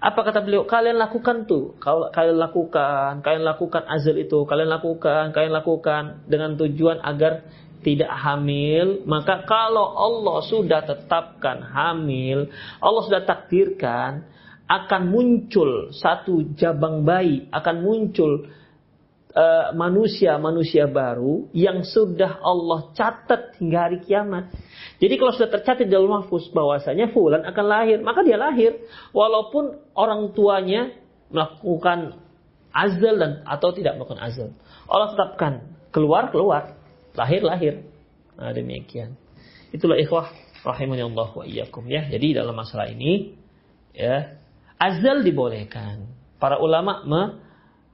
[0.00, 0.64] apa kata beliau?
[0.64, 1.76] Kalian lakukan tuh.
[1.76, 7.44] Kalian lakukan, kalian lakukan azal itu, kalian lakukan, kalian lakukan dengan tujuan agar
[7.84, 12.48] tidak hamil, maka kalau Allah sudah tetapkan hamil,
[12.80, 14.24] Allah sudah takdirkan,
[14.70, 18.46] akan muncul satu jabang bayi, akan muncul
[19.34, 24.54] eh, manusia-manusia uh, baru yang sudah Allah catat hingga hari kiamat.
[25.02, 28.78] Jadi kalau sudah tercatat dalam mahfuz bahwasanya fulan akan lahir, maka dia lahir
[29.10, 30.94] walaupun orang tuanya
[31.34, 32.22] melakukan
[32.70, 34.48] azal dan atau tidak melakukan azal.
[34.86, 35.52] Allah tetapkan
[35.90, 36.78] keluar keluar,
[37.18, 37.74] lahir lahir.
[38.38, 39.18] Nah, demikian.
[39.74, 40.30] Itulah ikhwah
[40.62, 42.06] rahimani Allah wa iyyakum ya.
[42.06, 43.34] Jadi dalam masalah ini
[43.90, 44.39] ya
[44.80, 46.08] azal dibolehkan.
[46.40, 47.22] Para ulama me,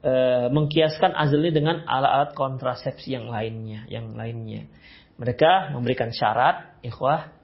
[0.07, 0.12] e,
[0.55, 4.70] mengkiaskan azal ini dengan alat-alat kontrasepsi yang lainnya, yang lainnya.
[5.18, 7.34] Mereka memberikan syarat, ikhwah,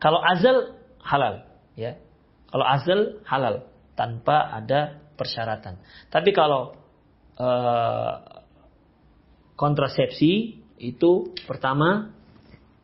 [0.00, 1.44] kalau azal halal,
[1.76, 2.00] ya.
[2.48, 5.76] Kalau azal halal tanpa ada persyaratan.
[6.08, 6.72] Tapi kalau
[7.36, 7.48] e,
[9.54, 12.10] kontrasepsi itu pertama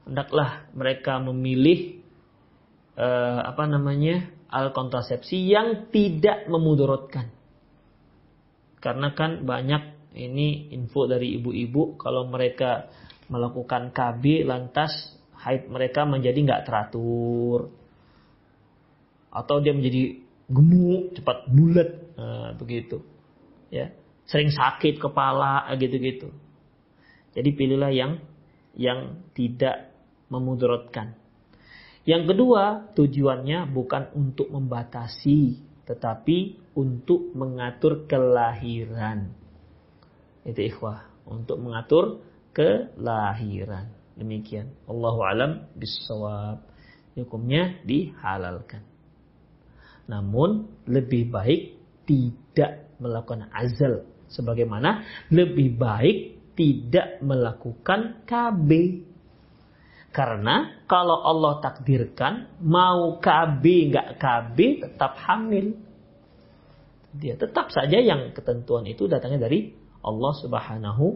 [0.07, 2.03] hendaklah mereka memilih
[2.99, 3.07] e,
[3.47, 7.31] apa namanya al kontrasepsi yang tidak memudorotkan.
[8.83, 12.91] Karena kan banyak ini info dari ibu-ibu kalau mereka
[13.31, 14.91] melakukan KB lantas
[15.39, 17.71] haid mereka menjadi nggak teratur
[19.31, 20.19] atau dia menjadi
[20.51, 22.99] gemuk cepat bulat nah, begitu
[23.71, 23.95] ya
[24.31, 26.31] sering sakit kepala gitu-gitu.
[27.35, 28.23] Jadi pilihlah yang
[28.79, 29.91] yang tidak
[30.31, 31.19] memudaratkan.
[32.11, 39.31] Yang kedua, tujuannya bukan untuk membatasi, tetapi untuk mengatur kelahiran.
[40.43, 42.19] Itu ikhwah, untuk mengatur
[42.51, 43.95] kelahiran.
[44.19, 44.75] Demikian.
[44.91, 46.67] Allahu alam bisawab.
[47.15, 48.83] Hukumnya dihalalkan.
[50.11, 51.79] Namun lebih baik
[52.11, 54.03] tidak melakukan azal.
[54.27, 56.19] Sebagaimana lebih baik
[56.59, 58.71] tidak melakukan KB.
[60.11, 65.79] Karena kalau Allah takdirkan mau KB nggak KB tetap hamil.
[67.15, 71.07] Dia tetap saja yang ketentuan itu datangnya dari Allah Subhanahu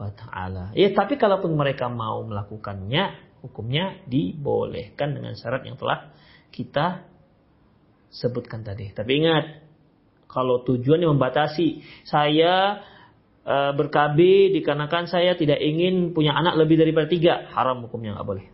[0.00, 0.72] wa taala.
[0.72, 6.12] Ya, tapi kalaupun mereka mau melakukannya, hukumnya dibolehkan dengan syarat yang telah
[6.48, 7.04] kita
[8.08, 8.88] sebutkan tadi.
[8.96, 9.44] Tapi ingat,
[10.30, 12.80] kalau tujuannya membatasi, saya
[13.44, 14.18] ber-KB
[14.52, 18.46] dikarenakan saya tidak ingin punya anak lebih daripada tiga, haram hukumnya nggak boleh.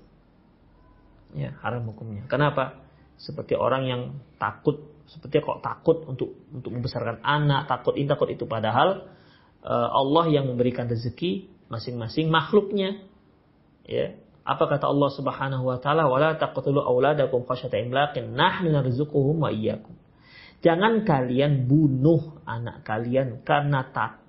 [1.34, 2.24] Ya, haram hukumnya.
[2.30, 2.86] Kenapa?
[3.18, 4.02] Seperti orang yang
[4.38, 8.46] takut, seperti kok takut untuk untuk membesarkan anak, takut ini takut itu.
[8.46, 9.10] Padahal
[9.60, 13.04] e, Allah yang memberikan rezeki masing-masing makhluknya.
[13.84, 14.16] Ya,
[14.46, 16.06] apa kata Allah Subhanahu wa taala?
[16.06, 19.50] Wala taqtulu auladakum khasyata imlaqin nahnu narzuquhum wa.
[20.64, 24.25] Jangan kalian bunuh anak kalian karena takut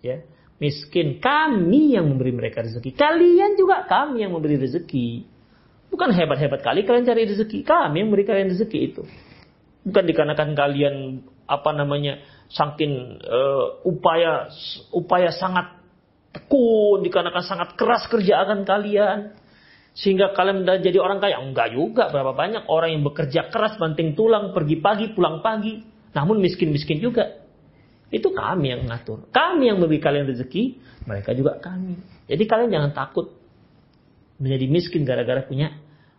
[0.00, 0.24] ya,
[0.56, 1.20] miskin.
[1.20, 2.96] Kami yang memberi mereka rezeki.
[2.96, 5.28] Kalian juga kami yang memberi rezeki.
[5.92, 7.62] Bukan hebat-hebat kali kalian cari rezeki.
[7.62, 9.02] Kami yang memberi kalian rezeki itu.
[9.86, 12.18] Bukan dikarenakan kalian apa namanya
[12.50, 14.50] saking uh, upaya
[14.90, 15.78] upaya sangat
[16.34, 19.32] tekun, dikarenakan sangat keras kerjaan kalian.
[19.96, 21.40] Sehingga kalian jadi orang kaya.
[21.40, 25.80] Enggak juga, berapa banyak orang yang bekerja keras, banting tulang, pergi pagi, pulang pagi.
[26.12, 27.45] Namun miskin-miskin juga.
[28.10, 29.26] Itu kami yang ngatur.
[29.34, 31.98] Kami yang memberi kalian rezeki, mereka juga kami.
[32.30, 33.34] Jadi kalian jangan takut
[34.38, 35.74] menjadi miskin gara-gara punya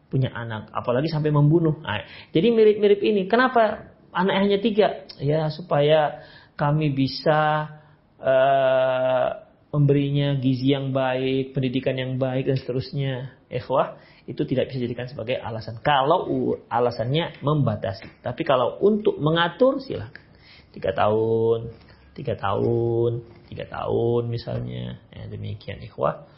[0.08, 1.84] punya anak, apalagi sampai membunuh.
[1.84, 3.28] Nah, jadi mirip-mirip ini.
[3.28, 5.04] Kenapa anak hanya tiga?
[5.20, 6.24] Ya supaya
[6.56, 7.72] kami bisa
[8.20, 9.30] uh,
[9.76, 13.36] memberinya gizi yang baik, pendidikan yang baik dan seterusnya.
[13.48, 15.80] Ikhwah, itu tidak bisa dijadikan sebagai alasan.
[15.80, 16.28] Kalau
[16.68, 18.24] alasannya membatasi.
[18.24, 20.27] Tapi kalau untuk mengatur silahkan.
[20.78, 21.74] Tiga tahun,
[22.14, 25.02] tiga tahun, tiga tahun misalnya.
[25.10, 26.30] Ya, demikian ikhwah.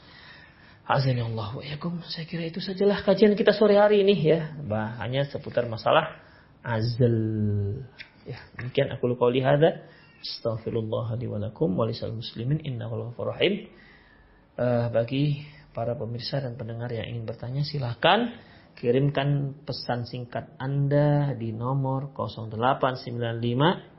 [0.87, 1.61] Azani Allah wa
[2.07, 4.55] Saya kira itu sajalah kajian kita sore hari ini ya.
[4.63, 6.23] Bah, hanya seputar masalah
[6.63, 7.19] azal.
[8.23, 9.59] Ya, demikian aku lupa lihat.
[10.23, 13.67] Astaghfirullah li walakum walisal muslimin innahu rahim.
[14.55, 15.43] Uh, bagi
[15.75, 18.39] para pemirsa dan pendengar yang ingin bertanya silahkan
[18.79, 23.98] kirimkan pesan singkat Anda di nomor 0895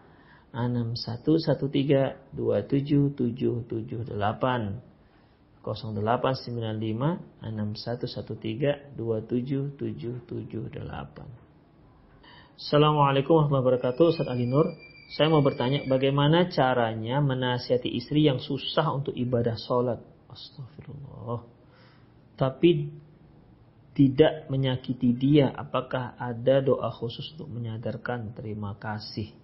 [0.53, 4.81] 6113 27778
[5.63, 11.25] 0895 6113 27778
[12.61, 14.69] Assalamualaikum warahmatullahi wabarakatuh Ustaz Ali Nur
[15.11, 19.99] saya mau bertanya bagaimana caranya menasihati istri yang susah untuk ibadah sholat.
[20.31, 21.43] Astagfirullah.
[22.39, 22.95] Tapi
[23.91, 25.51] tidak menyakiti dia.
[25.51, 29.35] Apakah ada doa khusus untuk menyadarkan terima kasih?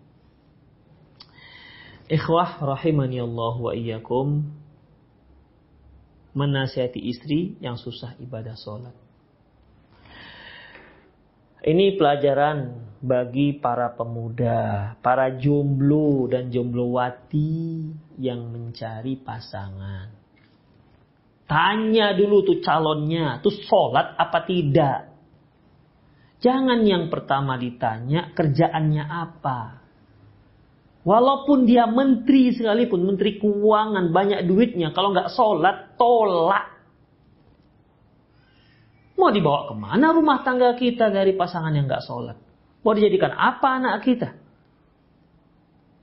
[2.06, 4.46] Ikhwah rahimani Allah wa iyyakum.
[6.36, 8.94] Menasihati istri yang susah ibadah sholat.
[11.66, 17.90] Ini pelajaran bagi para pemuda, para jomblo dan jomblowati
[18.22, 20.14] yang mencari pasangan.
[21.46, 25.00] Tanya dulu tuh calonnya, tuh sholat apa tidak.
[26.38, 29.85] Jangan yang pertama ditanya kerjaannya apa.
[31.06, 34.90] Walaupun dia menteri sekalipun, menteri keuangan, banyak duitnya.
[34.90, 36.76] Kalau nggak sholat, tolak.
[39.16, 42.36] Mau dibawa ke mana rumah tangga kita dari pasangan yang gak sholat?
[42.84, 44.36] Mau dijadikan apa anak kita?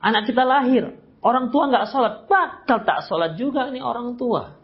[0.02, 4.58] Anak kita lahir, orang tua gak sholat, bakal tak sholat juga nih orang tua.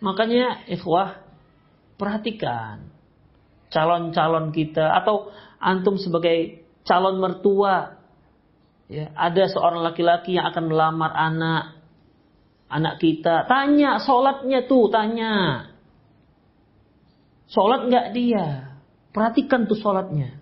[0.00, 1.26] Makanya ikhwah,
[1.98, 2.94] perhatikan
[3.74, 7.95] calon-calon kita atau antum sebagai calon mertua.
[8.86, 11.76] Ya, ada seorang laki-laki yang akan melamar anak
[12.70, 13.46] anak kita.
[13.50, 15.34] Tanya sholatnya tuh, tanya.
[17.50, 18.78] Sholat nggak dia.
[19.14, 20.38] Perhatikan tuh sholatnya.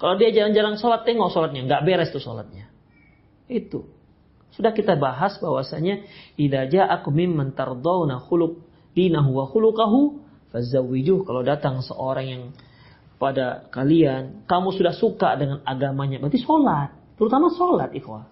[0.00, 1.64] Kalau dia jarang-jarang sholat, tengok sholatnya.
[1.68, 2.68] Nggak beres tuh sholatnya.
[3.48, 3.88] Itu.
[4.54, 6.06] Sudah kita bahas bahwasanya
[6.38, 8.62] idza ja'akum mimman tardawna khuluq
[8.94, 10.22] dinahu wa khuluquhu
[10.54, 11.26] fazawwijuh.
[11.26, 12.42] Kalau datang seorang yang
[13.18, 16.93] pada kalian, kamu sudah suka dengan agamanya, berarti sholat.
[17.14, 18.26] Terutama sholat, ikhwah.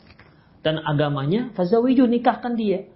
[0.63, 2.87] dan agamanya, fazawiju nikahkan dia.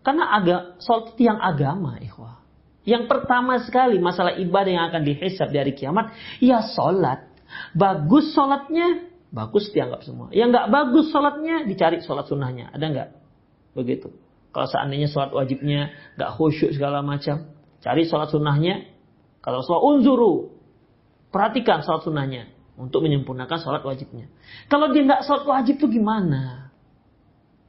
[0.00, 2.40] Karena agak sholat itu yang agama, ikhwah.
[2.88, 7.28] Yang pertama sekali masalah ibadah yang akan dihisab dari kiamat, ya sholat.
[7.76, 10.32] Bagus sholatnya, bagus dianggap semua.
[10.32, 12.72] Yang nggak bagus sholatnya, dicari sholat sunnahnya.
[12.72, 13.08] Ada nggak?
[13.76, 14.08] Begitu.
[14.56, 17.52] Kalau seandainya sholat wajibnya nggak khusyuk segala macam,
[17.84, 18.88] cari sholat sunnahnya.
[19.44, 20.56] Kalau sholat unzuru,
[21.28, 24.26] perhatikan sholat sunnahnya untuk menyempurnakan sholat wajibnya.
[24.66, 26.74] Kalau dia nggak sholat wajib itu gimana?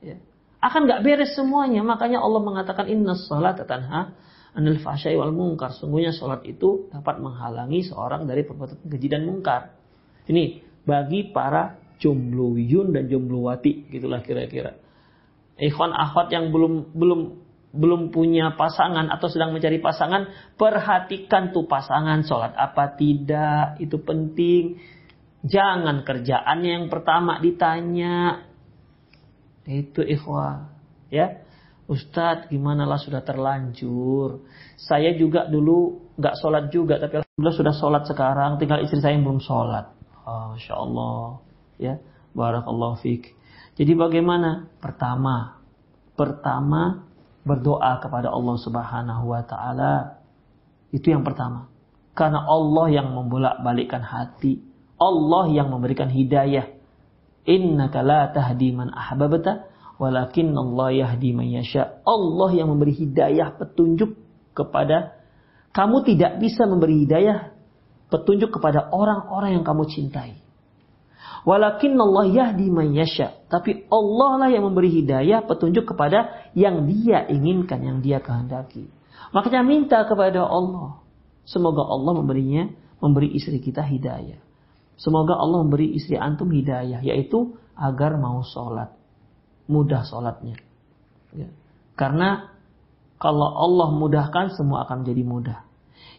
[0.01, 0.17] Ya.
[0.57, 1.85] Akan nggak beres semuanya.
[1.85, 4.17] Makanya Allah mengatakan inna sholat tanha
[4.57, 5.75] anil fahsyai wal mungkar.
[5.77, 9.77] Sungguhnya sholat itu dapat menghalangi seorang dari perbuatan keji dan mungkar.
[10.25, 14.81] Ini bagi para jombloyun dan jombluwati gitulah kira-kira.
[15.55, 17.21] Ikhwan akhwat yang belum belum
[17.75, 24.79] belum punya pasangan atau sedang mencari pasangan, perhatikan tuh pasangan sholat apa tidak, itu penting.
[25.45, 28.41] Jangan kerjaannya yang pertama ditanya.
[29.69, 30.73] Itu ikhwah.
[31.13, 31.45] Ya.
[31.85, 34.41] Ustadz gimana lah sudah terlanjur.
[34.73, 36.97] Saya juga dulu nggak sholat juga.
[36.97, 38.57] Tapi alhamdulillah sudah sholat sekarang.
[38.57, 39.93] Tinggal istri saya yang belum sholat.
[40.25, 41.25] Oh, Masya Allah.
[41.77, 42.01] Ya.
[42.33, 43.37] Barakallahu fiqh.
[43.77, 44.65] Jadi bagaimana?
[44.81, 45.61] Pertama.
[46.17, 47.05] Pertama
[47.45, 50.25] berdoa kepada Allah Subhanahu wa taala.
[50.89, 51.69] Itu yang pertama.
[52.17, 54.74] Karena Allah yang membolak-balikkan hati.
[54.95, 56.71] Allah yang memberikan hidayah.
[57.45, 59.69] Innaka la tahdi man ahbabta
[60.01, 62.01] walakin Allah yahdi man yasha.
[62.07, 64.17] Allah yang memberi hidayah petunjuk
[64.55, 65.19] kepada
[65.75, 67.51] kamu tidak bisa memberi hidayah
[68.07, 70.39] petunjuk kepada orang-orang yang kamu cintai.
[71.45, 73.35] Walakin Allah yahdi man yasha.
[73.51, 78.89] Tapi Allah lah yang memberi hidayah petunjuk kepada yang dia inginkan, yang dia kehendaki.
[79.35, 81.03] Makanya minta kepada Allah.
[81.45, 84.44] Semoga Allah memberinya, memberi istri kita hidayah.
[84.95, 88.95] Semoga Allah memberi istri antum hidayah, yaitu agar mau sholat.
[89.67, 90.55] Mudah sholatnya.
[91.35, 91.51] Ya.
[91.99, 92.55] Karena
[93.19, 95.59] kalau Allah mudahkan, semua akan menjadi mudah.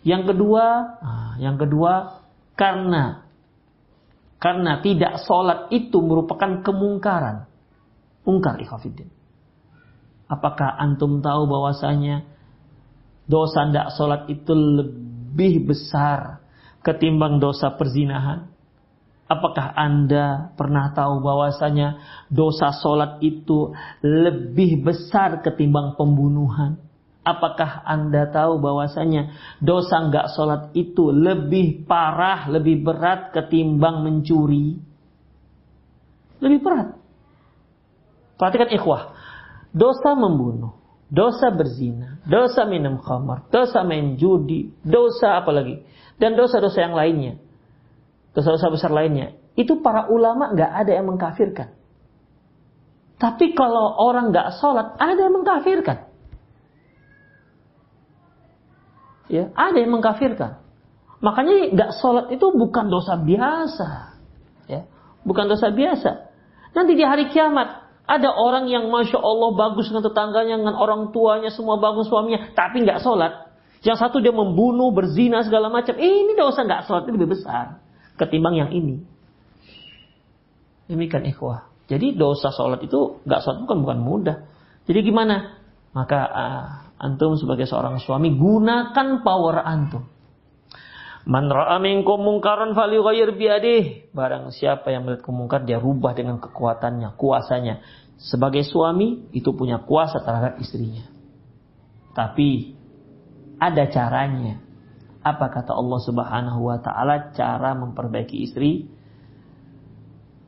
[0.05, 0.65] Yang kedua,
[1.01, 2.23] nah, yang kedua,
[2.57, 3.27] karena
[4.37, 7.49] karena tidak sholat itu merupakan kemungkaran.
[8.27, 9.09] Ungkar ikhafidin.
[10.27, 12.27] Apakah antum tahu bahwasanya
[13.31, 16.43] dosa tidak sholat itu lebih besar
[16.83, 18.51] ketimbang dosa perzinahan?
[19.27, 21.99] Apakah Anda pernah tahu bahwasanya
[22.31, 26.79] dosa sholat itu lebih besar ketimbang pembunuhan?
[27.27, 34.79] Apakah Anda tahu bahwasanya dosa nggak sholat itu lebih parah, lebih berat ketimbang mencuri?
[36.39, 36.95] Lebih berat.
[38.39, 39.11] Perhatikan ikhwah.
[39.75, 40.79] Dosa membunuh,
[41.11, 45.83] dosa berzina, dosa minum khamar, dosa main judi, dosa apa lagi?
[46.15, 47.43] Dan dosa-dosa yang lainnya
[48.37, 51.73] dosa-dosa besar lainnya, itu para ulama nggak ada yang mengkafirkan.
[53.17, 56.05] Tapi kalau orang nggak sholat, ada yang mengkafirkan.
[59.33, 60.61] Ya, ada yang mengkafirkan.
[61.25, 64.21] Makanya nggak sholat itu bukan dosa biasa,
[64.69, 64.85] ya,
[65.25, 66.29] bukan dosa biasa.
[66.77, 71.49] Nanti di hari kiamat ada orang yang masya Allah bagus dengan tetangganya, dengan orang tuanya,
[71.49, 73.49] semua bagus suaminya, tapi nggak sholat.
[73.81, 75.97] Yang satu dia membunuh, berzina segala macam.
[75.97, 77.86] Ini dosa nggak sholat itu lebih besar
[78.17, 79.05] ketimbang yang ini.
[80.91, 81.71] Demikian ikhwah.
[81.87, 84.37] Jadi dosa sholat itu gak sholat bukan bukan mudah.
[84.87, 85.59] Jadi gimana?
[85.95, 86.65] Maka uh,
[86.99, 90.05] antum sebagai seorang suami gunakan power antum.
[91.27, 94.15] Man ra'a minkum mungkaran falyughayyir biadih.
[94.15, 97.83] Barang siapa yang melihat kemungkar dia rubah dengan kekuatannya, kuasanya.
[98.15, 101.03] Sebagai suami itu punya kuasa terhadap istrinya.
[102.15, 102.79] Tapi
[103.59, 104.63] ada caranya.
[105.27, 108.87] Apa kata Allah Subhanahu wa taala cara memperbaiki istri?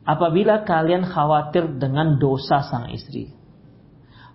[0.06, 3.34] Apabila kalian khawatir dengan dosa sang istri,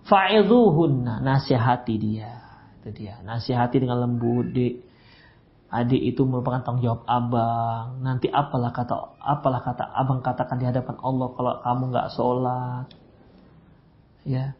[0.04, 2.44] fa'idhuhunna, nasihati dia.
[2.78, 4.74] Itu dia, nasihati dengan lembut, Dik.
[5.74, 7.98] Adik itu merupakan tanggung jawab abang.
[8.06, 12.86] Nanti apalah kata apalah kata abang katakan di hadapan Allah kalau kamu nggak sholat.
[14.22, 14.54] Ya,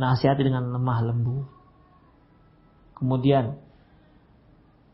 [0.00, 1.50] nasihati dengan lemah lembut.
[2.96, 3.58] Kemudian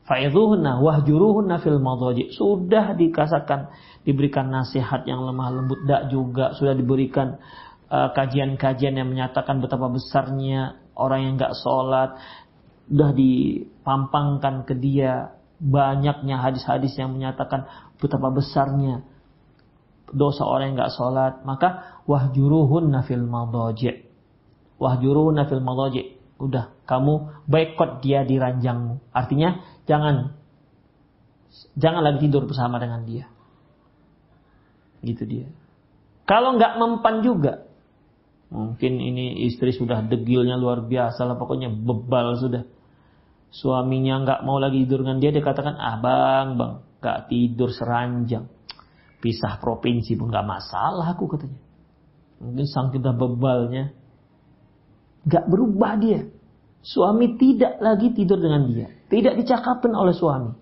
[0.09, 2.33] Fa'idhuhunna wahjuruhunna fil madaji.
[2.33, 3.69] Sudah dikasakan
[4.09, 6.57] diberikan nasihat yang lemah lembut dak juga.
[6.57, 7.37] Sudah diberikan
[7.93, 12.17] uh, kajian-kajian uh, yang menyatakan betapa besarnya orang yang nggak sholat.
[12.89, 17.69] Sudah dipampangkan ke dia banyaknya hadis-hadis yang menyatakan
[18.01, 19.05] betapa besarnya
[20.09, 21.45] dosa orang yang nggak sholat.
[21.45, 24.09] Maka wahjuruhunna fil madaji.
[24.81, 26.17] Wahjuruhunna fil madaji.
[26.41, 29.13] Udah kamu boykot dia di ranjangmu.
[29.13, 30.37] Artinya Jangan
[31.81, 33.27] jangan lagi tidur bersama dengan dia.
[35.01, 35.49] Gitu dia.
[36.29, 37.69] Kalau nggak mempan juga,
[38.49, 42.65] Mungkin ini istri sudah degilnya luar biasa lah, pokoknya bebal sudah.
[43.53, 48.49] Suaminya nggak mau lagi tidur dengan dia, dia katakan, ah bang, bang, nggak tidur seranjang.
[49.21, 51.61] Pisah provinsi pun nggak masalah aku katanya.
[52.41, 53.93] Mungkin sang kita bebalnya.
[55.29, 56.21] Nggak berubah dia.
[56.81, 58.89] Suami tidak lagi tidur dengan dia.
[59.09, 60.53] Tidak dicakapin oleh suami.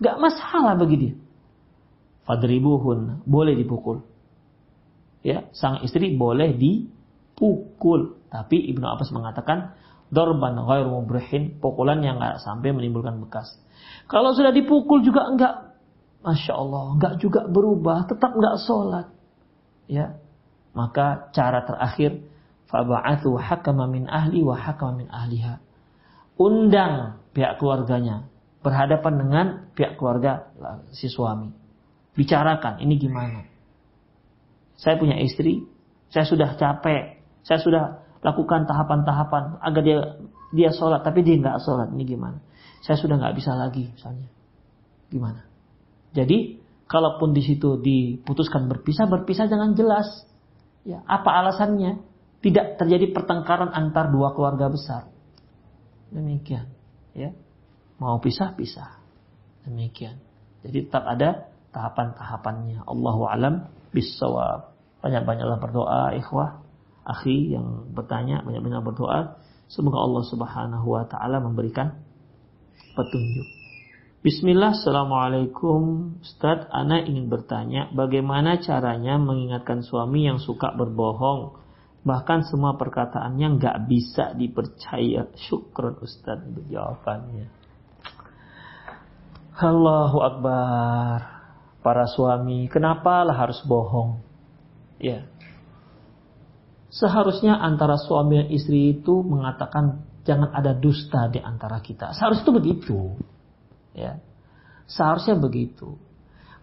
[0.00, 1.14] Nggak masalah bagi dia.
[2.24, 4.10] Fadribuhun, boleh dipukul
[5.20, 8.20] ya sang istri boleh dipukul.
[8.30, 9.74] Tapi Ibnu Abbas mengatakan
[10.10, 13.50] dorban ghair mubrihin, pukulan yang nggak sampai menimbulkan bekas.
[14.06, 15.74] Kalau sudah dipukul juga enggak,
[16.22, 19.06] masya Allah, enggak juga berubah, tetap enggak sholat,
[19.90, 20.18] ya.
[20.70, 22.22] Maka cara terakhir,
[22.70, 25.58] faba'athu hakama min ahli wa hakama min ahliha.
[26.40, 28.32] Undang pihak keluarganya
[28.64, 30.48] berhadapan dengan pihak keluarga
[30.96, 31.52] si suami.
[32.16, 33.50] Bicarakan ini gimana?
[34.80, 35.68] saya punya istri,
[36.08, 37.84] saya sudah capek, saya sudah
[38.24, 39.98] lakukan tahapan-tahapan agar dia
[40.56, 41.92] dia sholat, tapi dia nggak sholat.
[41.92, 42.40] Ini gimana?
[42.80, 44.28] Saya sudah nggak bisa lagi, misalnya.
[45.12, 45.44] Gimana?
[46.16, 50.08] Jadi, kalaupun di situ diputuskan berpisah, berpisah dengan jelas.
[50.82, 52.00] Ya, apa alasannya?
[52.40, 55.12] Tidak terjadi pertengkaran antar dua keluarga besar.
[56.10, 56.66] Demikian,
[57.14, 57.30] ya.
[58.02, 58.98] Mau pisah, pisah.
[59.62, 60.18] Demikian.
[60.66, 62.84] Jadi tetap ada tahapan-tahapannya.
[62.84, 64.74] Allahu alam bisawab.
[65.00, 66.60] Banyak-banyaklah berdoa ikhwah,
[67.06, 69.40] akhi yang bertanya, banyak-banyak berdoa.
[69.70, 71.94] Semoga Allah Subhanahu wa taala memberikan
[72.92, 73.48] petunjuk.
[74.20, 81.56] Bismillah, Assalamualaikum Ustadz, Ana ingin bertanya Bagaimana caranya mengingatkan suami yang suka berbohong
[82.00, 87.52] Bahkan semua perkataannya nggak bisa dipercaya Syukron Ustadz untuk jawabannya
[89.60, 91.18] Allahu Akbar
[91.80, 94.20] Para suami, kenapalah harus bohong
[95.00, 95.24] Ya.
[96.92, 102.12] Seharusnya antara suami dan istri itu mengatakan jangan ada dusta di antara kita.
[102.12, 102.98] Seharusnya itu begitu.
[103.96, 104.20] Ya.
[104.84, 105.96] Seharusnya begitu.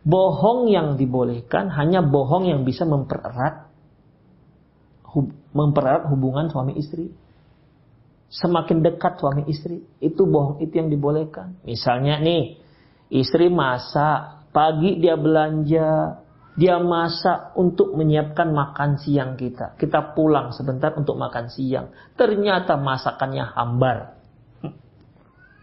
[0.05, 3.67] Bohong yang dibolehkan hanya bohong yang bisa mempererat
[5.11, 7.11] hub, mempererat hubungan suami istri.
[8.27, 11.63] Semakin dekat suami istri, itu bohong itu yang dibolehkan.
[11.63, 12.59] Misalnya nih,
[13.07, 16.19] istri masak, pagi dia belanja,
[16.57, 19.77] dia masak untuk menyiapkan makan siang kita.
[19.77, 21.93] Kita pulang sebentar untuk makan siang.
[22.17, 24.17] Ternyata masakannya hambar.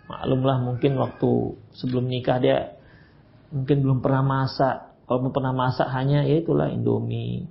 [0.08, 2.78] Maklumlah mungkin waktu sebelum nikah dia
[3.50, 4.94] mungkin belum pernah masak.
[5.04, 7.44] Kalau pernah masak hanya ya itulah Indomie,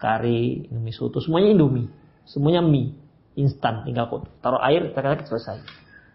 [0.00, 1.92] kari, Indomie soto, semuanya Indomie.
[2.24, 2.96] Semuanya mie,
[3.36, 3.84] instan.
[3.84, 4.08] Tinggal
[4.40, 5.60] taruh air, tak selesai.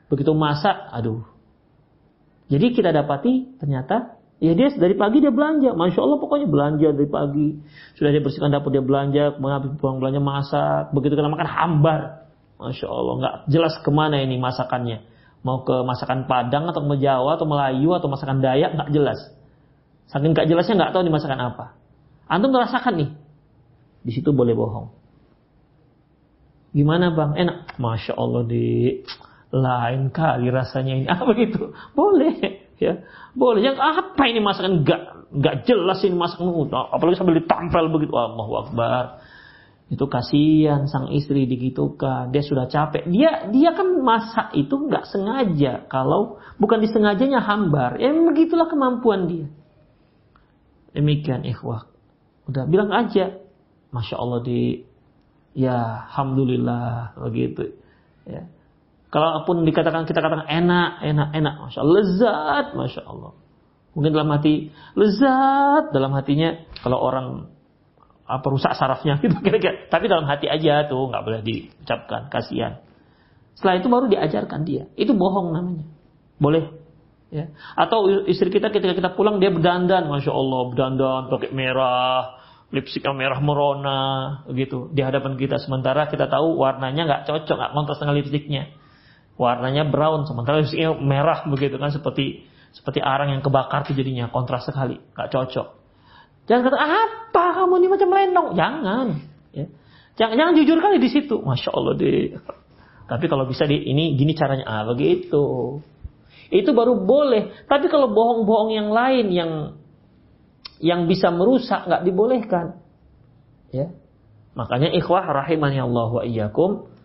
[0.09, 1.21] Begitu masak, aduh.
[2.49, 7.07] Jadi kita dapati ternyata Ya dia dari pagi dia belanja, masya Allah pokoknya belanja dari
[7.07, 7.55] pagi.
[7.95, 10.91] Sudah dia bersihkan dapur dia belanja, kemudian pulang belanja masak.
[10.91, 12.27] Begitu kena makan hambar,
[12.59, 15.07] masya Allah nggak jelas ke mana ini masakannya.
[15.39, 19.19] Mau ke masakan Padang atau ke Jawa atau Melayu atau masakan Dayak nggak jelas.
[20.11, 21.65] Saking nggak jelasnya nggak tahu di masakan apa.
[22.27, 23.09] Antum merasakan nih,
[24.05, 24.87] di situ boleh bohong.
[26.77, 27.33] Gimana bang?
[27.33, 29.01] Enak, masya Allah di
[29.49, 31.05] lain kali rasanya ini.
[31.11, 32.37] Ah begitu, boleh
[32.77, 33.01] ya.
[33.33, 33.65] Boleh.
[33.65, 34.85] Yang apa ini masakan?
[34.85, 35.01] Nggak
[35.33, 36.69] nggak jelas ini masakan.
[36.69, 38.13] Apalagi sambil ditampel begitu.
[38.13, 39.05] Allah Akbar.
[39.85, 42.29] Itu kasihan sang istri digitukan.
[42.29, 43.09] Dia sudah capek.
[43.09, 45.87] Dia dia kan masak itu nggak sengaja.
[45.89, 49.47] Kalau bukan disengajanya hambar ya begitulah kemampuan dia.
[50.93, 51.87] Demikian ikhwah.
[52.45, 53.44] Udah bilang aja
[53.95, 54.83] masya Allah di
[55.55, 57.79] ya alhamdulillah begitu
[58.27, 58.43] ya
[59.15, 63.31] Kalaupun dikatakan kita katakan enak, enak, enak, masya Allah, lezat, masya Allah.
[63.95, 67.47] Mungkin dalam hati lezat, dalam hatinya kalau orang
[68.27, 69.87] apa rusak sarafnya gitu kira-kira.
[69.87, 72.83] Tapi dalam hati aja tuh nggak boleh diucapkan, kasihan.
[73.55, 74.91] Setelah itu baru diajarkan dia.
[74.99, 75.87] Itu bohong namanya.
[76.35, 76.75] Boleh.
[77.31, 77.55] Ya.
[77.79, 82.35] Atau istri kita ketika kita pulang dia berdandan, masya Allah berdandan pakai merah,
[82.73, 84.01] lipstiknya merah merona,
[84.53, 84.89] gitu.
[84.93, 85.61] Di hadapan kita.
[85.61, 88.63] Sementara kita tahu warnanya nggak cocok, nggak kontras dengan lipstiknya.
[89.35, 91.93] Warnanya brown sementara lipstiknya merah begitu kan.
[91.93, 94.31] Seperti seperti arang yang kebakar tuh jadinya.
[94.31, 95.67] Kontras sekali nggak cocok.
[96.45, 98.47] Jangan kata apa kamu ini macam lenong?
[98.53, 99.07] Jangan
[99.49, 99.65] ya.
[100.13, 101.41] jangan jangan jujur kali di situ.
[101.41, 102.37] Masya allah deh
[103.05, 104.65] tapi kalau bisa di ini gini caranya.
[104.65, 105.77] Ah begitu.
[106.49, 107.65] Itu baru boleh.
[107.69, 109.51] Tapi kalau bohong-bohong yang lain yang
[110.83, 112.79] yang bisa merusak nggak dibolehkan
[113.71, 113.91] ya
[114.55, 116.95] makanya ikhwah rahimani Allah wa iyyakum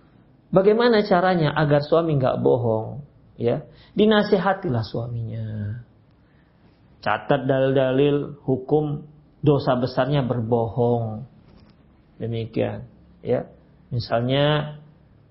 [0.50, 3.06] Bagaimana caranya agar suami nggak bohong?
[3.38, 3.64] Ya,
[3.94, 5.80] dinasihatilah suaminya.
[7.00, 9.06] Catat dalil-dalil hukum
[9.40, 11.24] dosa besarnya berbohong.
[12.20, 12.84] Demikian.
[13.24, 13.48] Ya.
[13.88, 14.76] Misalnya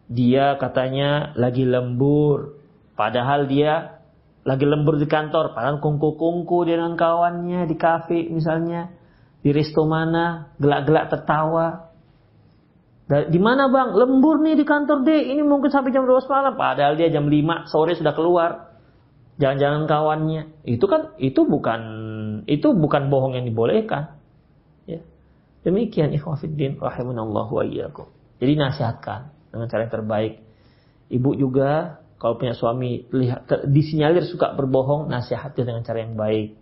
[0.10, 2.58] dia katanya lagi lembur,
[2.98, 3.99] padahal dia
[4.48, 8.88] lagi lembur di kantor, padahal kungku-kungku dengan kawannya di kafe misalnya,
[9.40, 11.92] di resto mana, gelak-gelak tertawa.
[13.10, 13.98] Di mana bang?
[13.98, 15.34] Lembur nih di kantor deh.
[15.34, 16.54] Ini mungkin sampai jam 12 malam.
[16.54, 18.78] Padahal dia jam 5 sore sudah keluar.
[19.42, 20.62] Jangan-jangan kawannya.
[20.62, 21.82] Itu kan itu bukan
[22.46, 24.14] itu bukan bohong yang dibolehkan.
[24.86, 25.02] Ya.
[25.66, 28.14] Demikian ikhwafiddin rahimunallahu wa iyyakum.
[28.38, 30.34] Jadi nasihatkan dengan cara yang terbaik.
[31.10, 36.59] Ibu juga kalau punya suami lihat disinyalir suka berbohong, nasihati dengan cara yang baik.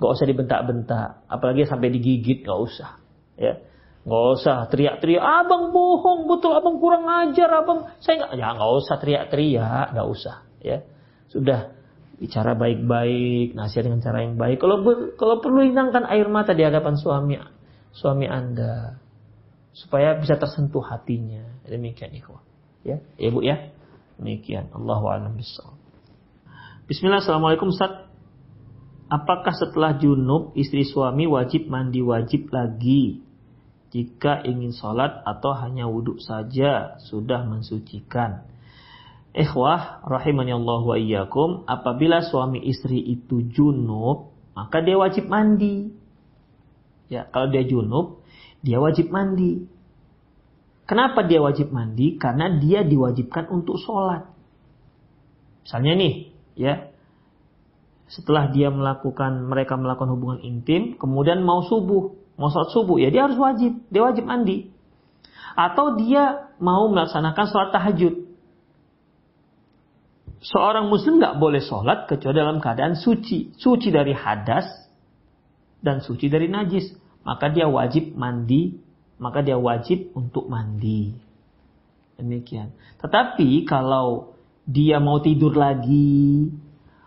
[0.00, 2.98] Gak usah dibentak-bentak, apalagi sampai digigit gak usah.
[3.38, 3.60] Ya,
[4.04, 8.96] Gak usah teriak-teriak, abang bohong, betul abang kurang ajar, abang saya nggak, ya nggak usah
[9.00, 10.84] teriak-teriak, nggak usah, ya.
[11.32, 11.72] Sudah
[12.20, 14.60] bicara baik-baik, nasihat dengan cara yang baik.
[14.60, 17.40] Kalau ber, kalau perlu hilangkan air mata di hadapan suami
[17.96, 19.00] suami anda,
[19.72, 21.64] supaya bisa tersentuh hatinya.
[21.64, 22.44] Demikian ikhwah,
[22.84, 23.72] ya, ibu ya, ya.
[24.18, 24.70] Demikian.
[24.70, 25.34] Allahu a'lam
[26.84, 28.06] Bismillah, assalamualaikum Ustaz.
[29.08, 33.20] Apakah setelah junub istri suami wajib mandi wajib lagi
[33.94, 38.42] jika ingin sholat atau hanya wudhu saja sudah mensucikan.
[39.34, 45.94] Ikhwah rahimani Allah wa iyyakum, apabila suami istri itu junub, maka dia wajib mandi.
[47.10, 48.22] Ya, kalau dia junub,
[48.66, 49.66] dia wajib mandi.
[50.84, 52.20] Kenapa dia wajib mandi?
[52.20, 54.28] Karena dia diwajibkan untuk sholat.
[55.64, 56.14] Misalnya nih,
[56.60, 56.92] ya,
[58.12, 63.24] setelah dia melakukan mereka melakukan hubungan intim, kemudian mau subuh, mau sholat subuh, ya dia
[63.24, 64.68] harus wajib, dia wajib mandi.
[65.56, 68.14] Atau dia mau melaksanakan sholat tahajud.
[70.44, 73.56] Seorang muslim nggak boleh sholat kecuali dalam keadaan suci.
[73.56, 74.68] Suci dari hadas
[75.80, 76.92] dan suci dari najis.
[77.24, 78.83] Maka dia wajib mandi,
[79.18, 81.14] maka dia wajib untuk mandi.
[82.18, 82.74] Demikian.
[83.02, 86.48] Tetapi kalau dia mau tidur lagi,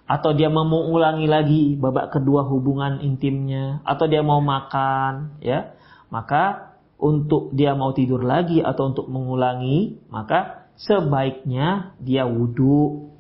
[0.08, 5.76] atau dia mau mengulangi lagi babak kedua hubungan intimnya atau dia mau makan ya
[6.08, 13.12] maka untuk dia mau tidur lagi atau untuk mengulangi maka sebaiknya dia wudhu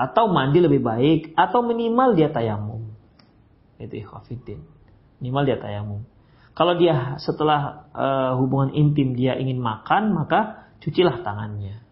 [0.00, 2.88] atau mandi lebih baik atau minimal dia tayamum
[3.76, 4.64] itu ikhwafidin
[5.20, 6.08] minimal dia tayamum
[6.54, 11.82] kalau dia setelah uh, hubungan intim dia ingin makan maka cucilah tangannya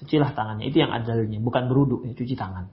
[0.00, 2.70] cucilah tangannya itu yang adalnya bukan beruduk ya cuci tangan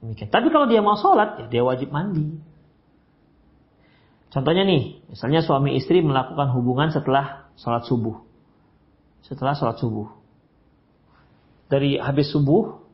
[0.00, 0.28] Demikian.
[0.28, 2.36] Tapi kalau dia mau sholat, ya dia wajib mandi.
[4.28, 8.20] Contohnya nih, misalnya suami istri melakukan hubungan setelah sholat subuh.
[9.24, 10.12] Setelah sholat subuh.
[11.66, 12.84] Dari habis subuh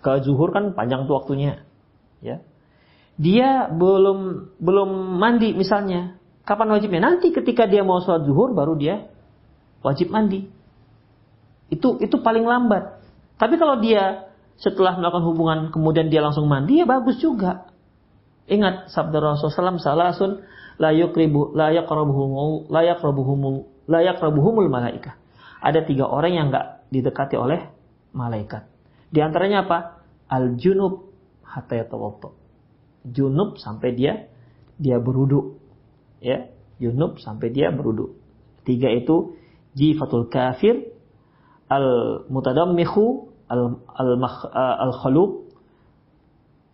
[0.00, 1.66] ke zuhur kan panjang tuh waktunya.
[2.22, 2.40] Ya.
[3.18, 6.16] Dia belum belum mandi misalnya.
[6.44, 7.00] Kapan wajibnya?
[7.00, 9.08] Nanti ketika dia mau sholat zuhur baru dia
[9.80, 10.44] wajib mandi.
[11.72, 13.00] Itu itu paling lambat.
[13.40, 14.28] Tapi kalau dia
[14.60, 17.68] setelah melakukan hubungan kemudian dia langsung mandi ya bagus juga.
[18.44, 20.32] Ingat sabda Rasulullah SAW salasun
[20.76, 25.16] layak ribu layak rabuhumul layak rabuhumul layak rabuhumul malaika.
[25.64, 27.72] Ada tiga orang yang nggak didekati oleh
[28.12, 28.68] malaikat.
[29.08, 30.04] Di antaranya apa?
[30.28, 31.08] Al junub
[31.40, 32.36] hatta yatawaddo.
[33.08, 34.28] Junub sampai dia
[34.76, 35.63] dia berudu.
[36.24, 36.48] Ya,
[36.80, 38.16] junub sampai dia berudu.
[38.64, 39.36] Tiga itu
[39.76, 40.88] jifatul kafir,
[41.68, 43.28] al mutadammihu
[44.80, 45.52] al-khaluq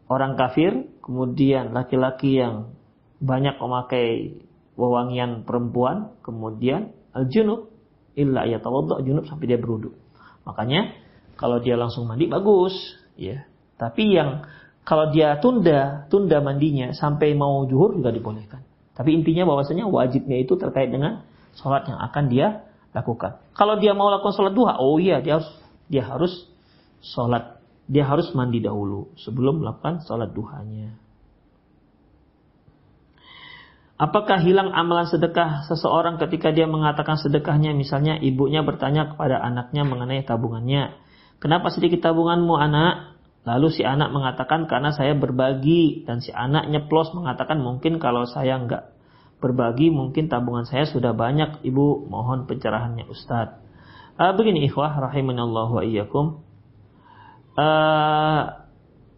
[0.06, 2.78] orang kafir, kemudian laki-laki yang
[3.18, 4.38] banyak memakai
[4.78, 7.74] wewangian perempuan, kemudian al-junub
[8.14, 9.92] illa yatawadda junub sampai dia berwudu.
[10.46, 10.94] Makanya
[11.34, 12.74] kalau dia langsung mandi bagus,
[13.18, 13.44] ya.
[13.76, 14.44] Tapi yang
[14.84, 18.69] kalau dia tunda, tunda mandinya sampai mau juhur juga dibolehkan.
[19.00, 21.24] Tapi intinya bahwasanya wajibnya itu terkait dengan
[21.56, 23.40] sholat yang akan dia lakukan.
[23.56, 25.48] Kalau dia mau lakukan sholat duha, oh iya dia harus
[25.88, 26.44] dia harus
[27.00, 27.64] sholat.
[27.88, 31.00] Dia harus mandi dahulu sebelum melakukan sholat duhanya.
[33.96, 37.72] Apakah hilang amalan sedekah seseorang ketika dia mengatakan sedekahnya?
[37.72, 40.92] Misalnya ibunya bertanya kepada anaknya mengenai tabungannya.
[41.40, 43.16] Kenapa sedikit tabunganmu anak?
[43.44, 46.04] Lalu si anak mengatakan karena saya berbagi.
[46.04, 48.92] Dan si anak nyeplos mengatakan mungkin kalau saya enggak
[49.40, 51.64] berbagi mungkin tabungan saya sudah banyak.
[51.64, 53.58] Ibu mohon pencerahannya Ustadz.
[54.20, 56.44] Uh, begini ikhwah rahimanallahu wa iyyakum.
[57.60, 58.42] Eh,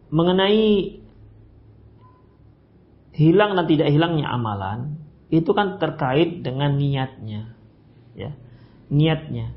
[0.09, 0.65] mengenai
[3.13, 4.97] hilang dan tidak hilangnya amalan
[5.29, 7.53] itu kan terkait dengan niatnya
[8.17, 8.33] ya
[8.89, 9.53] niatnya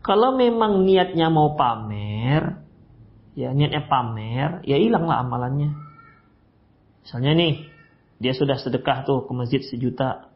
[0.00, 2.63] kalau memang niatnya mau pamer
[3.34, 5.74] ya niatnya pamer ya hilanglah amalannya
[7.02, 7.54] misalnya nih
[8.22, 10.30] dia sudah sedekah tuh ke masjid sejuta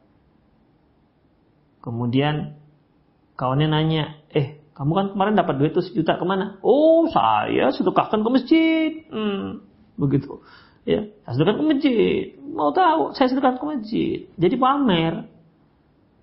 [1.80, 2.58] kemudian
[3.38, 6.58] kawannya nanya, eh kamu kan kemarin dapat duit tuh sejuta ke mana?
[6.60, 8.90] Oh saya sedekahkan ke masjid.
[9.14, 9.62] Hmm,
[9.94, 10.42] begitu.
[10.82, 12.22] Ya, saya sedekahkan ke masjid.
[12.42, 14.18] Mau tahu, saya sedekahkan ke masjid.
[14.34, 15.14] Jadi pamer.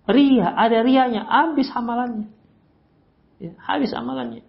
[0.05, 2.30] Ria, ada rianya, habis amalannya.
[3.41, 4.45] Ya, habis amalannya.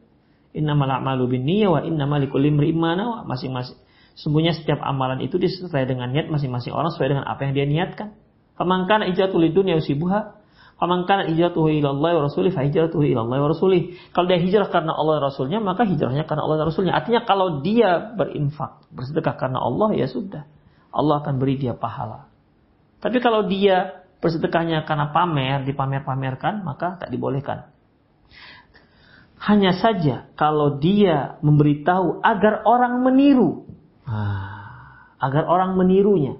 [0.57, 2.81] Innamal a'malu binniyah wa innamal likulli imrin
[3.29, 3.77] Masing-masing
[4.17, 8.17] Sesungguhnya setiap amalan itu disertai dengan niat masing-masing orang sesuai dengan apa yang dia niatkan.
[8.57, 10.41] Faman kana hijratuhu lidunya usibuha,
[10.81, 13.93] faman kana hijratuhu ila Allah wa rasulih fa hijratuhu ila Allah wa rasulih.
[14.17, 16.97] Kalau dia hijrah karena Allah Rasulnya, maka hijrahnya karena Allah Rasulnya.
[16.97, 20.49] Artinya kalau dia berinfak, bersedekah karena Allah, ya sudah.
[20.89, 22.33] Allah akan beri dia pahala.
[23.05, 27.69] Tapi kalau dia bersedekahnya karena pamer, dipamer-pamerkan, maka tak dibolehkan.
[29.37, 33.67] Hanya saja kalau dia memberitahu agar orang meniru,
[34.07, 34.55] Nah,
[35.19, 36.39] agar orang menirunya,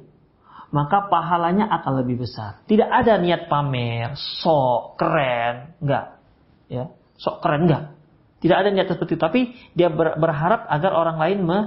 [0.71, 2.63] maka pahalanya akan lebih besar.
[2.71, 6.23] Tidak ada niat pamer, sok keren, enggak.
[6.71, 7.91] Ya, sok keren enggak.
[8.39, 9.41] Tidak ada niat seperti itu, tapi
[9.75, 11.59] dia berharap agar orang lain me,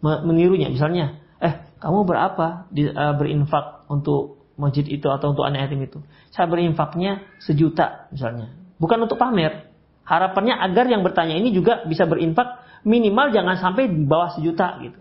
[0.00, 0.72] me, menirunya.
[0.72, 5.98] Misalnya, eh, kamu berapa di, uh, berinfak untuk masjid itu atau untuk anak yatim itu?
[6.32, 8.56] Saya berinfaknya sejuta misalnya.
[8.80, 9.71] Bukan untuk pamer.
[10.02, 14.98] Harapannya agar yang bertanya ini juga bisa berinfak minimal jangan sampai di bawah sejuta gitu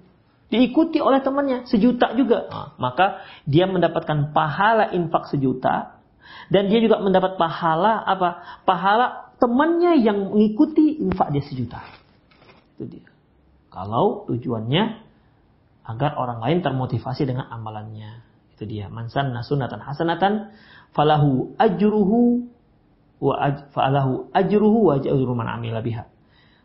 [0.51, 2.51] diikuti oleh temannya sejuta juga.
[2.51, 6.03] Nah, maka dia mendapatkan pahala infak sejuta
[6.51, 8.61] dan dia juga mendapat pahala apa?
[8.67, 11.79] Pahala temannya yang mengikuti infak dia sejuta.
[12.75, 13.07] Itu dia.
[13.71, 14.83] Kalau tujuannya
[15.87, 18.19] agar orang lain termotivasi dengan amalannya.
[18.59, 18.91] Itu dia.
[18.91, 20.51] Mansan nasunatan hasanatan
[20.91, 22.50] falahu ajruhu
[23.71, 25.61] falahu ajruhu wa ajru man.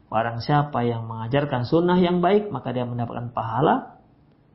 [0.06, 4.00] Barang siapa yang mengajarkan sunnah yang baik, maka dia mendapatkan pahala,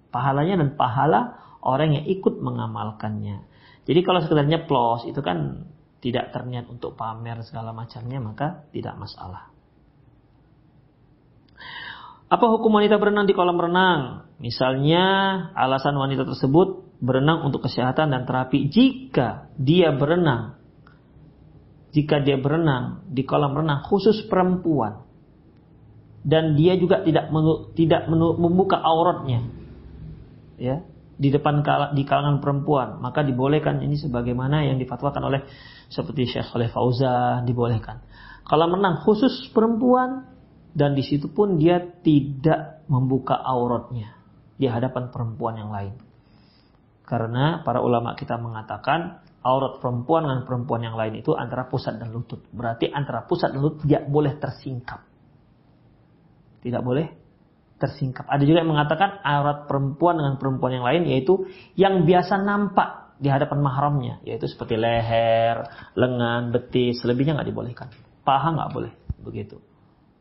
[0.09, 3.45] pahalanya dan pahala orang yang ikut mengamalkannya.
[3.85, 5.67] Jadi kalau sekedarnya plus itu kan
[6.01, 9.53] tidak terniat untuk pamer segala macamnya, maka tidak masalah.
[12.31, 14.31] Apa hukum wanita berenang di kolam renang?
[14.39, 15.03] Misalnya
[15.51, 20.60] alasan wanita tersebut berenang untuk kesehatan dan terapi jika dia berenang
[21.91, 25.07] jika dia berenang di kolam renang khusus perempuan.
[26.21, 27.33] Dan dia juga tidak
[27.73, 29.41] tidak membuka auratnya.
[30.61, 30.85] Ya
[31.21, 31.61] di depan
[31.93, 32.97] di kalangan perempuan.
[32.97, 35.41] Maka dibolehkan ini sebagaimana yang difatwakan oleh
[35.93, 38.01] seperti Syekh Saleh Fauzan dibolehkan.
[38.41, 40.25] Kalau menang khusus perempuan
[40.73, 44.17] dan di situ pun dia tidak membuka auratnya
[44.57, 45.93] di hadapan perempuan yang lain.
[47.05, 52.13] Karena para ulama kita mengatakan aurat perempuan dengan perempuan yang lain itu antara pusat dan
[52.13, 55.01] lutut berarti antara pusat dan lutut tidak boleh tersingkap
[56.61, 57.21] tidak boleh
[57.81, 58.29] tersingkap.
[58.29, 63.29] Ada juga yang mengatakan aurat perempuan dengan perempuan yang lain yaitu yang biasa nampak di
[63.29, 65.65] hadapan mahramnya, yaitu seperti leher,
[65.97, 67.89] lengan, betis, selebihnya nggak dibolehkan.
[68.21, 68.93] Paha nggak boleh,
[69.25, 69.57] begitu.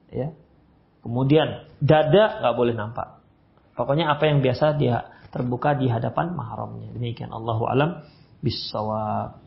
[0.08, 0.32] Ya.
[1.00, 3.20] Kemudian dada nggak boleh nampak.
[3.76, 6.92] Pokoknya apa yang biasa dia terbuka di hadapan mahramnya.
[6.92, 8.04] Demikian Allahu alam
[8.40, 9.40] bisawab.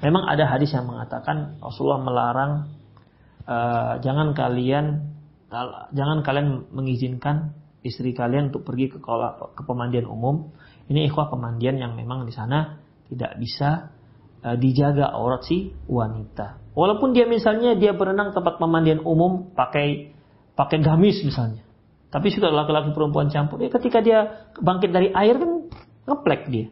[0.00, 2.52] Memang ada hadis yang mengatakan Rasulullah melarang
[3.44, 5.12] uh, jangan kalian
[5.92, 8.98] jangan kalian mengizinkan istri kalian untuk pergi ke
[9.54, 10.54] ke pemandian umum.
[10.90, 12.80] Ini ikhwah pemandian yang memang di sana
[13.12, 13.92] tidak bisa
[14.46, 16.72] uh, dijaga aurat si wanita.
[16.72, 20.14] Walaupun dia misalnya dia berenang tempat pemandian umum pakai
[20.54, 21.66] pakai gamis misalnya.
[22.10, 23.62] Tapi sudah laki-laki perempuan campur.
[23.62, 25.70] Ya ketika dia bangkit dari air kan
[26.10, 26.66] ngeplek dia.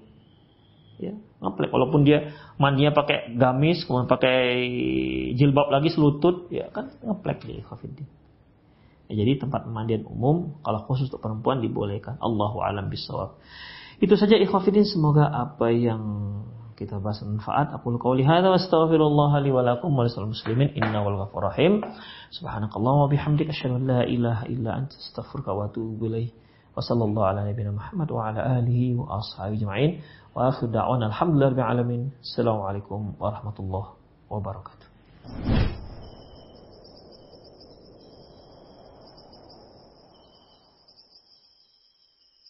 [0.98, 1.70] Ya, ngeplek.
[1.70, 4.38] Walaupun dia mandinya pakai gamis, kemudian pakai
[5.38, 7.62] jilbab lagi selutut, ya kan ngeplek dia.
[9.08, 12.18] Ya, jadi tempat pemandian umum kalau khusus untuk perempuan dibolehkan.
[12.18, 13.40] Allahu alam bisawab.
[13.98, 16.02] Itu saja ikhwafidin semoga apa yang
[16.78, 17.74] kita bahas manfaat.
[17.74, 21.82] Aku qauli hadza wa astaghfirullah li wa lakum wa lisal muslimin innahu ghafurur rahim.
[22.30, 26.30] Subhanakallahumma wa bihamdika asyhadu an la ilaha illa anta astaghfiruka wa atubu ilaik.
[26.78, 29.90] Ala nabiyyina Muhammad wa ala alihi wa ashabihi ajma'in.
[30.38, 30.54] Wa.
[32.22, 33.90] Assalamualaikum warahmatullahi
[34.30, 35.77] wabarakatuh.